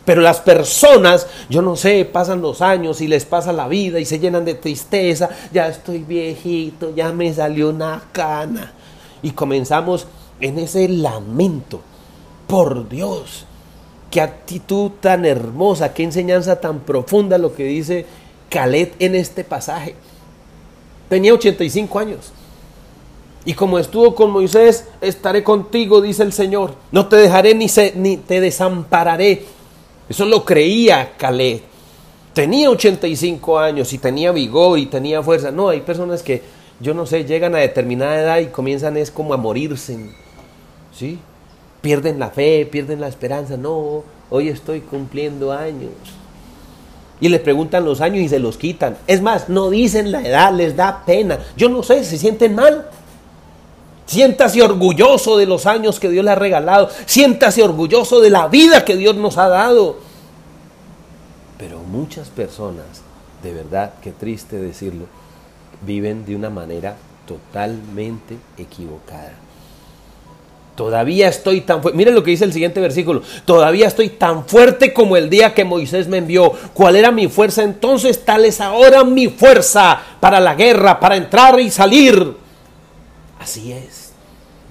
Pero 0.05 0.21
las 0.21 0.41
personas, 0.41 1.27
yo 1.49 1.61
no 1.61 1.75
sé, 1.75 2.03
pasan 2.05 2.41
los 2.41 2.61
años 2.61 2.99
y 2.99 3.07
les 3.07 3.25
pasa 3.25 3.53
la 3.53 3.67
vida 3.67 3.99
y 3.99 4.05
se 4.05 4.19
llenan 4.19 4.43
de 4.43 4.55
tristeza, 4.55 5.29
ya 5.53 5.67
estoy 5.67 5.99
viejito, 5.99 6.93
ya 6.93 7.13
me 7.13 7.33
salió 7.33 7.69
una 7.69 8.03
cana. 8.11 8.73
Y 9.21 9.31
comenzamos 9.31 10.07
en 10.41 10.59
ese 10.59 10.89
lamento. 10.89 11.79
Por 12.47 12.89
Dios, 12.89 13.45
qué 14.11 14.19
actitud 14.19 14.91
tan 14.99 15.25
hermosa, 15.25 15.93
qué 15.93 16.03
enseñanza 16.03 16.59
tan 16.59 16.81
profunda 16.81 17.37
lo 17.37 17.55
que 17.55 17.63
dice 17.63 18.05
Calet 18.49 18.93
en 18.99 19.15
este 19.15 19.45
pasaje. 19.45 19.95
Tenía 21.07 21.33
85 21.33 21.99
años. 21.99 22.33
Y 23.45 23.53
como 23.53 23.79
estuvo 23.79 24.15
con 24.15 24.31
Moisés, 24.31 24.85
estaré 25.01 25.43
contigo, 25.43 26.01
dice 26.01 26.23
el 26.23 26.33
Señor. 26.33 26.75
No 26.91 27.07
te 27.07 27.15
dejaré 27.15 27.55
ni, 27.55 27.67
ni 27.95 28.17
te 28.17 28.41
desampararé. 28.41 29.45
Eso 30.09 30.25
lo 30.25 30.43
creía 30.45 31.13
Caleb. 31.17 31.61
Tenía 32.33 32.69
85 32.69 33.59
años 33.59 33.93
y 33.93 33.97
tenía 33.97 34.31
vigor 34.31 34.79
y 34.79 34.87
tenía 34.87 35.21
fuerza. 35.21 35.51
No, 35.51 35.69
hay 35.69 35.81
personas 35.81 36.23
que, 36.23 36.41
yo 36.79 36.93
no 36.93 37.05
sé, 37.05 37.25
llegan 37.25 37.55
a 37.55 37.59
determinada 37.59 38.19
edad 38.19 38.39
y 38.39 38.47
comienzan 38.47 38.97
es 38.97 39.11
como 39.11 39.33
a 39.33 39.37
morirse. 39.37 39.97
¿Sí? 40.91 41.19
Pierden 41.81 42.19
la 42.19 42.29
fe, 42.29 42.65
pierden 42.65 43.01
la 43.01 43.07
esperanza. 43.07 43.57
No, 43.57 44.03
hoy 44.29 44.49
estoy 44.49 44.81
cumpliendo 44.81 45.51
años 45.51 45.91
y 47.23 47.29
le 47.29 47.39
preguntan 47.39 47.85
los 47.85 48.01
años 48.01 48.21
y 48.21 48.27
se 48.27 48.37
los 48.37 48.57
quitan. 48.57 48.97
Es 49.07 49.21
más, 49.21 49.47
no 49.47 49.69
dicen 49.69 50.11
la 50.11 50.21
edad, 50.21 50.53
les 50.53 50.75
da 50.75 51.03
pena. 51.05 51.39
Yo 51.55 51.69
no 51.69 51.81
sé, 51.81 52.03
se 52.03 52.17
sienten 52.17 52.53
mal. 52.53 52.89
Siéntase 54.05 54.61
orgulloso 54.61 55.37
de 55.37 55.45
los 55.45 55.65
años 55.65 55.99
que 55.99 56.09
Dios 56.09 56.25
le 56.25 56.31
ha 56.31 56.35
regalado. 56.35 56.89
Siéntase 57.05 57.63
orgulloso 57.63 58.19
de 58.19 58.29
la 58.29 58.47
vida 58.47 58.83
que 58.83 58.97
Dios 58.97 59.15
nos 59.15 59.37
ha 59.37 59.47
dado. 59.47 59.97
Pero 61.57 61.79
muchas 61.79 62.29
personas, 62.29 63.01
de 63.41 63.53
verdad, 63.53 63.93
qué 64.01 64.11
triste 64.11 64.57
decirlo, 64.57 65.05
viven 65.85 66.25
de 66.25 66.35
una 66.35 66.49
manera 66.49 66.95
totalmente 67.25 68.37
equivocada. 68.57 69.33
Todavía 70.75 71.27
estoy 71.27 71.61
tan 71.61 71.81
fuerte. 71.81 71.97
Miren 71.97 72.15
lo 72.15 72.23
que 72.23 72.31
dice 72.31 72.45
el 72.45 72.53
siguiente 72.53 72.81
versículo. 72.81 73.21
Todavía 73.45 73.87
estoy 73.87 74.09
tan 74.09 74.45
fuerte 74.45 74.91
como 74.91 75.15
el 75.15 75.29
día 75.29 75.53
que 75.53 75.63
Moisés 75.63 76.07
me 76.07 76.17
envió. 76.17 76.51
¿Cuál 76.73 76.95
era 76.95 77.11
mi 77.11 77.27
fuerza 77.27 77.61
entonces? 77.61 78.25
Tal 78.25 78.43
es 78.43 78.59
ahora 78.59 79.03
mi 79.03 79.27
fuerza 79.27 80.01
para 80.19 80.39
la 80.39 80.55
guerra, 80.55 80.99
para 80.99 81.15
entrar 81.15 81.59
y 81.59 81.69
salir. 81.69 82.42
Así 83.43 83.73
es. 83.73 84.13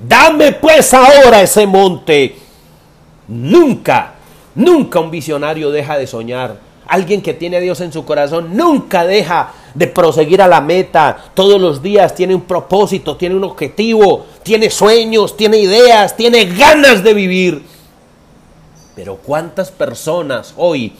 Dame 0.08 0.52
pues 0.52 0.94
ahora 0.94 1.42
ese 1.42 1.66
monte. 1.66 2.36
Nunca, 3.28 4.14
nunca 4.54 4.98
un 4.98 5.10
visionario 5.10 5.70
deja 5.70 5.98
de 5.98 6.06
soñar. 6.06 6.58
Alguien 6.86 7.20
que 7.20 7.34
tiene 7.34 7.58
a 7.58 7.60
Dios 7.60 7.82
en 7.82 7.92
su 7.92 8.06
corazón 8.06 8.56
nunca 8.56 9.04
deja 9.04 9.52
de 9.74 9.86
proseguir 9.88 10.40
a 10.40 10.48
la 10.48 10.62
meta. 10.62 11.18
Todos 11.34 11.60
los 11.60 11.82
días 11.82 12.14
tiene 12.14 12.34
un 12.34 12.40
propósito, 12.40 13.16
tiene 13.16 13.34
un 13.34 13.44
objetivo, 13.44 14.24
tiene 14.42 14.70
sueños, 14.70 15.36
tiene 15.36 15.58
ideas, 15.58 16.16
tiene 16.16 16.46
ganas 16.46 17.04
de 17.04 17.12
vivir. 17.12 17.62
Pero 18.96 19.16
¿cuántas 19.16 19.70
personas 19.70 20.54
hoy, 20.56 20.94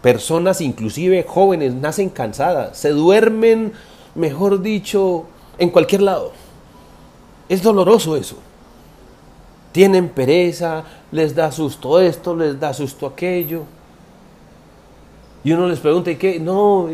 personas 0.00 0.62
inclusive 0.62 1.22
jóvenes, 1.28 1.74
nacen 1.74 2.08
cansadas, 2.08 2.78
se 2.78 2.90
duermen, 2.90 3.74
mejor 4.14 4.62
dicho, 4.62 5.26
en 5.62 5.70
cualquier 5.70 6.02
lado? 6.02 6.32
Es 7.48 7.62
doloroso 7.62 8.16
eso. 8.16 8.36
Tienen 9.70 10.08
pereza, 10.08 10.84
les 11.12 11.34
da 11.34 11.52
susto 11.52 12.00
esto, 12.00 12.34
les 12.34 12.58
da 12.58 12.74
susto 12.74 13.06
aquello. 13.06 13.62
Y 15.44 15.52
uno 15.52 15.68
les 15.68 15.78
pregunta, 15.78 16.10
¿y 16.10 16.16
qué? 16.16 16.40
No, 16.40 16.88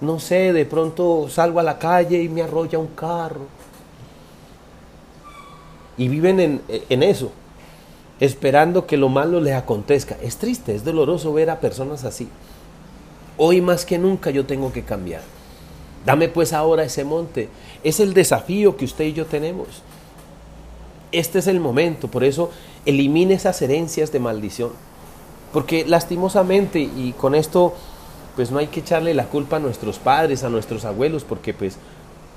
no 0.00 0.18
sé, 0.18 0.52
de 0.52 0.66
pronto 0.66 1.28
salgo 1.28 1.60
a 1.60 1.62
la 1.62 1.78
calle 1.78 2.20
y 2.20 2.28
me 2.28 2.42
arrolla 2.42 2.78
un 2.78 2.88
carro. 2.88 3.46
Y 5.96 6.08
viven 6.08 6.40
en, 6.40 6.62
en 6.68 7.02
eso, 7.02 7.30
esperando 8.18 8.84
que 8.84 8.96
lo 8.96 9.08
malo 9.08 9.40
les 9.40 9.54
acontezca. 9.54 10.16
Es 10.20 10.38
triste, 10.38 10.74
es 10.74 10.84
doloroso 10.84 11.32
ver 11.32 11.50
a 11.50 11.60
personas 11.60 12.04
así. 12.04 12.28
Hoy 13.36 13.60
más 13.60 13.86
que 13.86 13.98
nunca 13.98 14.30
yo 14.30 14.44
tengo 14.44 14.72
que 14.72 14.82
cambiar. 14.82 15.22
Dame 16.04 16.28
pues 16.28 16.52
ahora 16.52 16.84
ese 16.84 17.04
monte. 17.04 17.48
Es 17.84 18.00
el 18.00 18.14
desafío 18.14 18.76
que 18.76 18.84
usted 18.84 19.04
y 19.04 19.12
yo 19.12 19.26
tenemos. 19.26 19.68
Este 21.12 21.38
es 21.38 21.46
el 21.46 21.60
momento, 21.60 22.08
por 22.08 22.24
eso 22.24 22.50
elimine 22.86 23.34
esas 23.34 23.60
herencias 23.60 24.10
de 24.12 24.18
maldición 24.18 24.70
Porque 25.52 25.84
lastimosamente, 25.86 26.80
y 26.80 27.14
con 27.18 27.34
esto, 27.34 27.74
pues 28.34 28.50
no 28.50 28.58
hay 28.58 28.68
que 28.68 28.80
echarle 28.80 29.12
la 29.12 29.26
culpa 29.26 29.56
a 29.56 29.60
nuestros 29.60 29.98
padres, 29.98 30.42
a 30.42 30.48
nuestros 30.48 30.86
abuelos, 30.86 31.24
porque 31.24 31.52
pues 31.52 31.76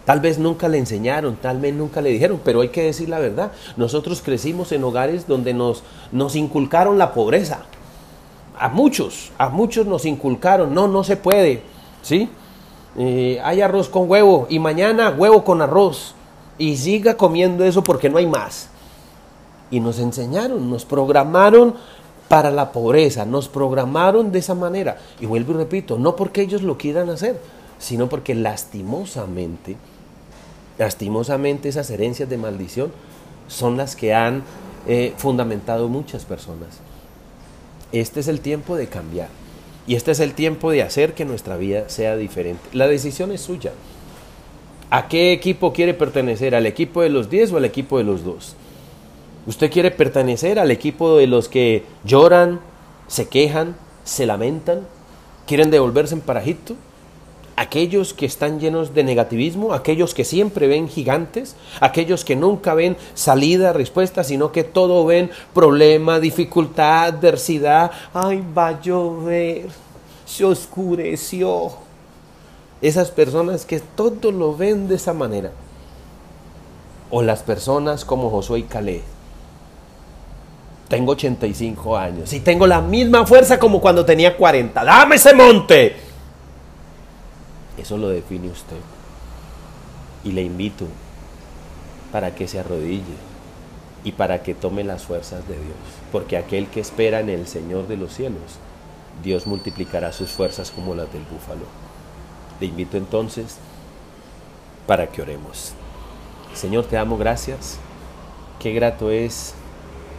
tal 0.03 0.19
vez 0.19 0.37
nunca 0.37 0.67
le 0.67 0.77
enseñaron, 0.77 1.37
tal 1.37 1.61
vez 1.61 1.73
nunca 1.73 2.01
le 2.01 2.09
dijeron, 2.09 2.41
pero 2.43 2.59
hay 2.59 2.69
que 2.69 2.83
decir 2.83 3.07
la 3.07 3.19
verdad. 3.19 3.53
Nosotros 3.77 4.21
crecimos 4.21 4.73
en 4.73 4.83
hogares 4.83 5.25
donde 5.25 5.53
nos, 5.53 5.83
nos 6.11 6.35
inculcaron 6.35 6.97
la 6.97 7.13
pobreza. 7.13 7.63
A 8.59 8.67
muchos, 8.67 9.31
a 9.37 9.47
muchos 9.47 9.85
nos 9.85 10.05
inculcaron, 10.05 10.73
no, 10.73 10.89
no 10.89 11.05
se 11.05 11.15
puede, 11.15 11.61
¿sí? 12.01 12.29
Eh, 12.97 13.41
hay 13.43 13.61
arroz 13.61 13.89
con 13.89 14.09
huevo 14.09 14.47
y 14.49 14.59
mañana 14.59 15.09
huevo 15.09 15.43
con 15.43 15.61
arroz 15.61 16.13
y 16.57 16.77
siga 16.77 17.17
comiendo 17.17 17.65
eso 17.65 17.83
porque 17.83 18.09
no 18.09 18.17
hay 18.17 18.27
más. 18.27 18.69
Y 19.71 19.79
nos 19.79 19.99
enseñaron, 19.99 20.69
nos 20.69 20.85
programaron 20.85 21.75
para 22.27 22.51
la 22.51 22.71
pobreza, 22.71 23.25
nos 23.25 23.49
programaron 23.49 24.31
de 24.31 24.39
esa 24.39 24.55
manera. 24.55 24.97
Y 25.19 25.25
vuelvo 25.25 25.53
y 25.53 25.57
repito, 25.57 25.97
no 25.97 26.15
porque 26.15 26.41
ellos 26.41 26.61
lo 26.61 26.77
quieran 26.77 27.09
hacer, 27.09 27.39
sino 27.79 28.07
porque 28.07 28.33
lastimosamente, 28.33 29.75
lastimosamente 30.77 31.69
esas 31.69 31.89
herencias 31.89 32.29
de 32.29 32.37
maldición 32.37 32.91
son 33.47 33.77
las 33.77 33.95
que 33.95 34.13
han 34.13 34.43
eh, 34.87 35.13
fundamentado 35.17 35.87
muchas 35.89 36.25
personas. 36.25 36.79
Este 37.91 38.19
es 38.19 38.27
el 38.27 38.39
tiempo 38.39 38.75
de 38.75 38.87
cambiar. 38.87 39.29
Y 39.87 39.95
este 39.95 40.11
es 40.11 40.19
el 40.19 40.33
tiempo 40.33 40.71
de 40.71 40.81
hacer 40.81 41.13
que 41.13 41.25
nuestra 41.25 41.57
vida 41.57 41.89
sea 41.89 42.15
diferente. 42.15 42.61
La 42.73 42.87
decisión 42.87 43.31
es 43.31 43.41
suya. 43.41 43.71
¿A 44.89 45.07
qué 45.07 45.31
equipo 45.31 45.73
quiere 45.73 45.93
pertenecer? 45.93 46.55
¿Al 46.55 46.65
equipo 46.65 47.01
de 47.01 47.09
los 47.09 47.29
10 47.29 47.51
o 47.53 47.57
al 47.57 47.65
equipo 47.65 47.97
de 47.97 48.03
los 48.03 48.23
2? 48.23 48.55
¿Usted 49.47 49.71
quiere 49.71 49.91
pertenecer 49.91 50.57
al 50.57 50.71
equipo 50.71 51.17
de 51.17 51.27
los 51.27 51.49
que 51.49 51.83
lloran, 52.03 52.61
se 53.07 53.27
quejan, 53.27 53.75
se 54.03 54.25
lamentan, 54.25 54.87
quieren 55.45 55.69
devolverse 55.69 56.15
en 56.15 56.21
parajito? 56.21 56.75
Aquellos 57.55 58.13
que 58.13 58.25
están 58.25 58.59
llenos 58.59 58.93
de 58.93 59.03
negativismo, 59.03 59.73
aquellos 59.73 60.13
que 60.13 60.23
siempre 60.23 60.67
ven 60.67 60.89
gigantes, 60.89 61.55
aquellos 61.79 62.25
que 62.25 62.35
nunca 62.35 62.73
ven 62.73 62.97
salida, 63.13 63.73
respuesta, 63.73 64.23
sino 64.23 64.51
que 64.51 64.63
todo 64.63 65.05
ven 65.05 65.31
problema, 65.53 66.19
dificultad, 66.19 67.05
adversidad. 67.05 67.91
Ay, 68.13 68.43
va 68.55 68.67
a 68.67 68.81
llover, 68.81 69.67
se 70.25 70.43
oscureció. 70.43 71.71
Esas 72.81 73.09
personas 73.09 73.65
que 73.65 73.79
todo 73.79 74.31
lo 74.31 74.55
ven 74.55 74.87
de 74.87 74.95
esa 74.95 75.13
manera. 75.13 75.51
O 77.09 77.21
las 77.21 77.41
personas 77.43 78.03
como 78.03 78.29
Josué 78.29 78.59
y 78.59 78.63
Caleb 78.63 79.01
tengo 80.87 81.13
85 81.13 81.97
años 81.97 82.31
y 82.33 82.41
tengo 82.41 82.67
la 82.67 82.79
misma 82.79 83.25
fuerza 83.25 83.57
como 83.57 83.81
cuando 83.81 84.05
tenía 84.05 84.37
40. 84.37 84.83
Dame 84.83 85.15
ese 85.15 85.33
monte. 85.33 86.04
Eso 87.77 87.97
lo 87.97 88.09
define 88.09 88.49
usted. 88.49 88.77
Y 90.23 90.31
le 90.31 90.43
invito 90.43 90.85
para 92.11 92.33
que 92.33 92.47
se 92.47 92.59
arrodille 92.59 93.03
y 94.03 94.13
para 94.13 94.43
que 94.43 94.53
tome 94.53 94.83
las 94.83 95.03
fuerzas 95.03 95.47
de 95.47 95.55
Dios. 95.55 95.77
Porque 96.11 96.37
aquel 96.37 96.67
que 96.67 96.79
espera 96.79 97.19
en 97.19 97.29
el 97.29 97.47
Señor 97.47 97.87
de 97.87 97.97
los 97.97 98.13
cielos, 98.13 98.59
Dios 99.23 99.47
multiplicará 99.47 100.11
sus 100.11 100.29
fuerzas 100.29 100.71
como 100.71 100.95
las 100.95 101.11
del 101.11 101.23
búfalo. 101.23 101.65
Le 102.59 102.67
invito 102.67 102.97
entonces 102.97 103.57
para 104.87 105.07
que 105.07 105.21
oremos. 105.21 105.73
Señor, 106.53 106.85
te 106.85 106.95
damos 106.95 107.19
gracias. 107.19 107.77
Qué 108.59 108.71
grato 108.71 109.11
es 109.11 109.53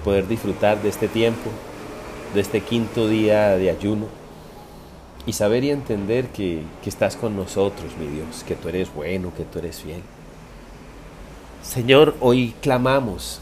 poder 0.04 0.28
disfrutar 0.28 0.82
de 0.82 0.88
este 0.88 1.08
tiempo, 1.08 1.50
de 2.34 2.40
este 2.40 2.60
quinto 2.60 3.08
día 3.08 3.56
de 3.56 3.70
ayuno 3.70 4.25
y 5.26 5.32
saber 5.32 5.64
y 5.64 5.70
entender 5.70 6.28
que, 6.28 6.62
que 6.82 6.88
estás 6.88 7.16
con 7.16 7.36
nosotros, 7.36 7.96
mi 7.98 8.06
Dios, 8.06 8.44
que 8.46 8.54
tú 8.54 8.68
eres 8.68 8.94
bueno, 8.94 9.32
que 9.36 9.44
tú 9.44 9.58
eres 9.58 9.80
fiel. 9.80 10.02
Señor, 11.62 12.14
hoy 12.20 12.54
clamamos 12.62 13.40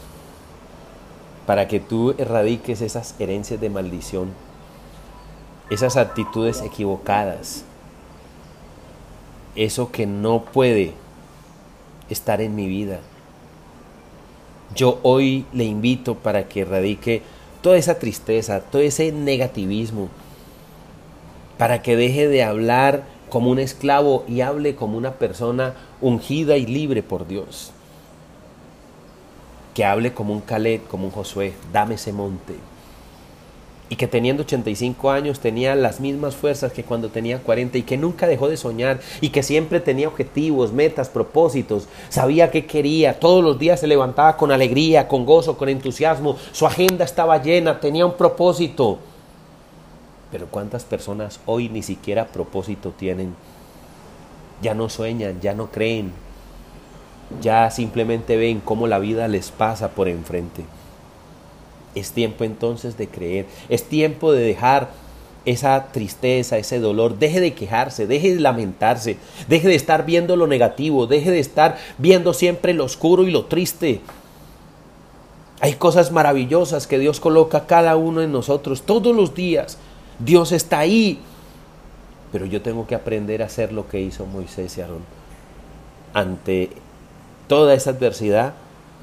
para 1.45 1.67
que 1.67 1.79
tú 1.79 2.15
erradiques 2.17 2.81
esas 2.81 3.15
herencias 3.19 3.61
de 3.61 3.69
maldición, 3.69 4.29
esas 5.69 5.95
actitudes 5.95 6.61
equivocadas, 6.61 7.63
eso 9.55 9.91
que 9.91 10.07
no 10.07 10.43
puede 10.43 10.93
estar 12.09 12.41
en 12.41 12.55
mi 12.55 12.67
vida 12.67 12.99
yo 14.75 14.99
hoy 15.03 15.45
le 15.53 15.63
invito 15.63 16.15
para 16.15 16.47
que 16.47 16.61
erradique 16.61 17.21
toda 17.61 17.77
esa 17.77 17.97
tristeza, 17.97 18.59
todo 18.59 18.81
ese 18.81 19.11
negativismo, 19.11 20.09
para 21.57 21.81
que 21.81 21.95
deje 21.95 22.27
de 22.27 22.43
hablar 22.43 23.03
como 23.29 23.49
un 23.49 23.59
esclavo 23.59 24.23
y 24.27 24.41
hable 24.41 24.75
como 24.75 24.97
una 24.97 25.13
persona 25.13 25.73
ungida 26.01 26.57
y 26.57 26.65
libre 26.65 27.03
por 27.03 27.27
Dios. 27.27 27.71
Que 29.73 29.85
hable 29.85 30.13
como 30.13 30.33
un 30.33 30.41
Caleb, 30.41 30.87
como 30.87 31.05
un 31.05 31.11
Josué, 31.11 31.53
dame 31.71 31.95
ese 31.95 32.13
monte 32.13 32.55
y 33.89 33.95
que 33.95 34.07
teniendo 34.07 34.43
85 34.43 35.11
años 35.11 35.39
tenía 35.39 35.75
las 35.75 35.99
mismas 35.99 36.35
fuerzas 36.35 36.71
que 36.71 36.83
cuando 36.83 37.09
tenía 37.09 37.39
40 37.39 37.77
y 37.77 37.83
que 37.83 37.97
nunca 37.97 38.27
dejó 38.27 38.47
de 38.49 38.57
soñar 38.57 38.99
y 39.21 39.29
que 39.29 39.43
siempre 39.43 39.79
tenía 39.79 40.07
objetivos, 40.07 40.73
metas, 40.73 41.09
propósitos, 41.09 41.87
sabía 42.09 42.49
qué 42.49 42.65
quería, 42.65 43.19
todos 43.19 43.43
los 43.43 43.59
días 43.59 43.79
se 43.79 43.87
levantaba 43.87 44.37
con 44.37 44.51
alegría, 44.51 45.07
con 45.07 45.25
gozo, 45.25 45.57
con 45.57 45.69
entusiasmo, 45.69 46.37
su 46.51 46.65
agenda 46.65 47.05
estaba 47.05 47.41
llena, 47.41 47.79
tenía 47.79 48.05
un 48.05 48.13
propósito. 48.13 48.99
Pero 50.35 50.47
¿cuántas 50.47 50.83
personas 50.83 51.39
hoy 51.45 51.69
ni 51.69 51.81
siquiera 51.81 52.27
propósito 52.27 52.91
tienen? 52.91 53.35
Ya 54.61 54.73
no 54.73 54.89
sueñan, 54.89 55.39
ya 55.39 55.53
no 55.53 55.71
creen, 55.71 56.11
ya 57.41 57.71
simplemente 57.71 58.35
ven 58.35 58.59
cómo 58.59 58.87
la 58.87 58.99
vida 58.99 59.29
les 59.29 59.51
pasa 59.51 59.91
por 59.91 60.09
enfrente. 60.09 60.65
Es 61.95 62.11
tiempo 62.11 62.43
entonces 62.43 62.97
de 62.97 63.07
creer, 63.07 63.45
es 63.69 63.85
tiempo 63.85 64.33
de 64.33 64.43
dejar 64.43 64.89
esa 65.45 65.85
tristeza, 65.93 66.57
ese 66.57 66.81
dolor, 66.81 67.17
deje 67.17 67.39
de 67.39 67.53
quejarse, 67.53 68.05
deje 68.05 68.35
de 68.35 68.41
lamentarse, 68.41 69.15
deje 69.47 69.69
de 69.69 69.75
estar 69.75 70.05
viendo 70.05 70.35
lo 70.35 70.47
negativo, 70.47 71.07
deje 71.07 71.31
de 71.31 71.39
estar 71.39 71.77
viendo 71.97 72.33
siempre 72.33 72.73
lo 72.73 72.83
oscuro 72.83 73.23
y 73.23 73.31
lo 73.31 73.45
triste. 73.45 74.01
Hay 75.61 75.75
cosas 75.75 76.11
maravillosas 76.11 76.87
que 76.87 76.99
Dios 76.99 77.21
coloca 77.21 77.67
cada 77.67 77.95
uno 77.95 78.21
en 78.21 78.33
nosotros 78.33 78.81
todos 78.81 79.15
los 79.15 79.33
días. 79.33 79.77
Dios 80.19 80.51
está 80.51 80.79
ahí. 80.79 81.19
Pero 82.31 82.45
yo 82.45 82.61
tengo 82.61 82.87
que 82.87 82.95
aprender 82.95 83.41
a 83.41 83.45
hacer 83.45 83.71
lo 83.71 83.87
que 83.87 84.01
hizo 84.01 84.25
Moisés 84.25 84.77
y 84.77 84.81
Aarón. 84.81 85.03
Ante 86.13 86.69
toda 87.47 87.73
esa 87.73 87.91
adversidad, 87.91 88.53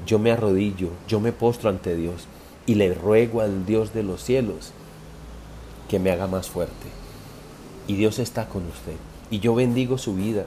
yo 0.05 0.19
me 0.19 0.31
arrodillo, 0.31 0.89
yo 1.07 1.19
me 1.19 1.31
postro 1.31 1.69
ante 1.69 1.95
Dios 1.95 2.27
y 2.65 2.75
le 2.75 2.93
ruego 2.93 3.41
al 3.41 3.65
Dios 3.65 3.93
de 3.93 4.03
los 4.03 4.23
cielos 4.23 4.71
que 5.89 5.99
me 5.99 6.11
haga 6.11 6.27
más 6.27 6.49
fuerte. 6.49 6.87
Y 7.87 7.95
Dios 7.95 8.19
está 8.19 8.47
con 8.47 8.63
usted. 8.65 8.95
Y 9.29 9.39
yo 9.39 9.55
bendigo 9.55 9.97
su 9.97 10.15
vida. 10.15 10.45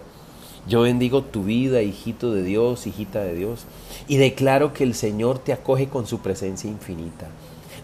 Yo 0.69 0.83
bendigo 0.83 1.23
tu 1.23 1.45
vida, 1.45 1.83
hijito 1.83 2.33
de 2.33 2.43
Dios, 2.43 2.87
hijita 2.87 3.21
de 3.21 3.35
Dios. 3.35 3.65
Y 4.09 4.17
declaro 4.17 4.73
que 4.73 4.85
el 4.85 4.95
Señor 4.95 5.39
te 5.39 5.53
acoge 5.53 5.89
con 5.89 6.07
su 6.07 6.21
presencia 6.21 6.69
infinita. 6.69 7.29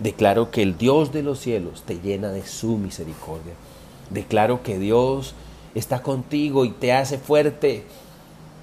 Declaro 0.01 0.51
que 0.51 0.63
el 0.63 0.79
Dios 0.79 1.13
de 1.13 1.23
los 1.23 1.39
cielos 1.39 1.83
te 1.87 2.01
llena 2.01 2.31
de 2.31 2.45
su 2.47 2.77
misericordia. 2.79 3.55
Declaro 4.11 4.63
que 4.63 4.79
Dios 4.79 5.35
está 5.75 6.03
contigo 6.03 6.65
y 6.65 6.71
te 6.71 6.93
hace 6.93 7.19
fuerte. 7.19 7.85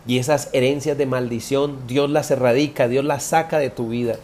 Y 0.05 0.17
esas 0.17 0.49
herencias 0.53 0.97
de 0.97 1.05
maldición, 1.05 1.87
Dios 1.87 2.09
las 2.09 2.31
erradica, 2.31 2.87
Dios 2.87 3.05
las 3.05 3.23
saca 3.23 3.59
de 3.59 3.69
tu 3.69 3.89
vida. 3.89 4.15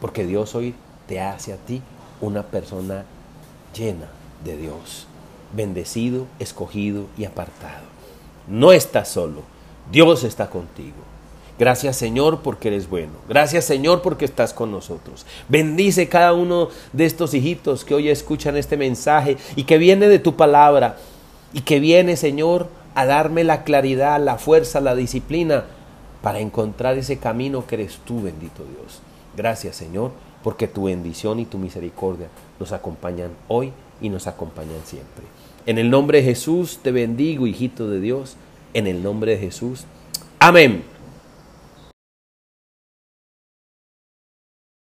Porque 0.00 0.26
Dios 0.26 0.54
hoy 0.54 0.74
te 1.08 1.20
hace 1.20 1.52
a 1.52 1.56
ti 1.56 1.82
una 2.20 2.42
persona 2.44 3.04
llena 3.76 4.08
de 4.44 4.56
Dios, 4.56 5.06
bendecido, 5.54 6.26
escogido 6.38 7.06
y 7.16 7.24
apartado. 7.24 7.84
No 8.48 8.72
estás 8.72 9.08
solo, 9.08 9.42
Dios 9.90 10.24
está 10.24 10.50
contigo. 10.50 11.15
Gracias 11.58 11.96
Señor 11.96 12.40
porque 12.42 12.68
eres 12.68 12.88
bueno. 12.88 13.12
Gracias 13.28 13.64
Señor 13.64 14.02
porque 14.02 14.26
estás 14.26 14.52
con 14.52 14.70
nosotros. 14.70 15.24
Bendice 15.48 16.08
cada 16.08 16.34
uno 16.34 16.68
de 16.92 17.06
estos 17.06 17.32
hijitos 17.32 17.84
que 17.84 17.94
hoy 17.94 18.10
escuchan 18.10 18.56
este 18.56 18.76
mensaje 18.76 19.38
y 19.56 19.64
que 19.64 19.78
viene 19.78 20.08
de 20.08 20.18
tu 20.18 20.36
palabra 20.36 20.96
y 21.52 21.62
que 21.62 21.80
viene 21.80 22.16
Señor 22.16 22.68
a 22.94 23.06
darme 23.06 23.44
la 23.44 23.64
claridad, 23.64 24.22
la 24.22 24.36
fuerza, 24.36 24.80
la 24.80 24.94
disciplina 24.94 25.64
para 26.22 26.40
encontrar 26.40 26.98
ese 26.98 27.18
camino 27.18 27.66
que 27.66 27.76
eres 27.76 27.98
tú, 28.04 28.22
bendito 28.22 28.64
Dios. 28.64 29.00
Gracias 29.36 29.76
Señor, 29.76 30.12
porque 30.42 30.68
tu 30.68 30.84
bendición 30.84 31.40
y 31.40 31.46
tu 31.46 31.58
misericordia 31.58 32.28
nos 32.60 32.72
acompañan 32.72 33.30
hoy 33.48 33.72
y 34.00 34.08
nos 34.10 34.26
acompañan 34.26 34.80
siempre. 34.84 35.24
En 35.64 35.78
el 35.78 35.90
nombre 35.90 36.18
de 36.18 36.24
Jesús 36.24 36.80
te 36.82 36.92
bendigo, 36.92 37.46
hijito 37.46 37.88
de 37.88 38.00
Dios, 38.00 38.36
en 38.74 38.86
el 38.86 39.02
nombre 39.02 39.32
de 39.32 39.38
Jesús. 39.38 39.84
Amén. 40.38 40.95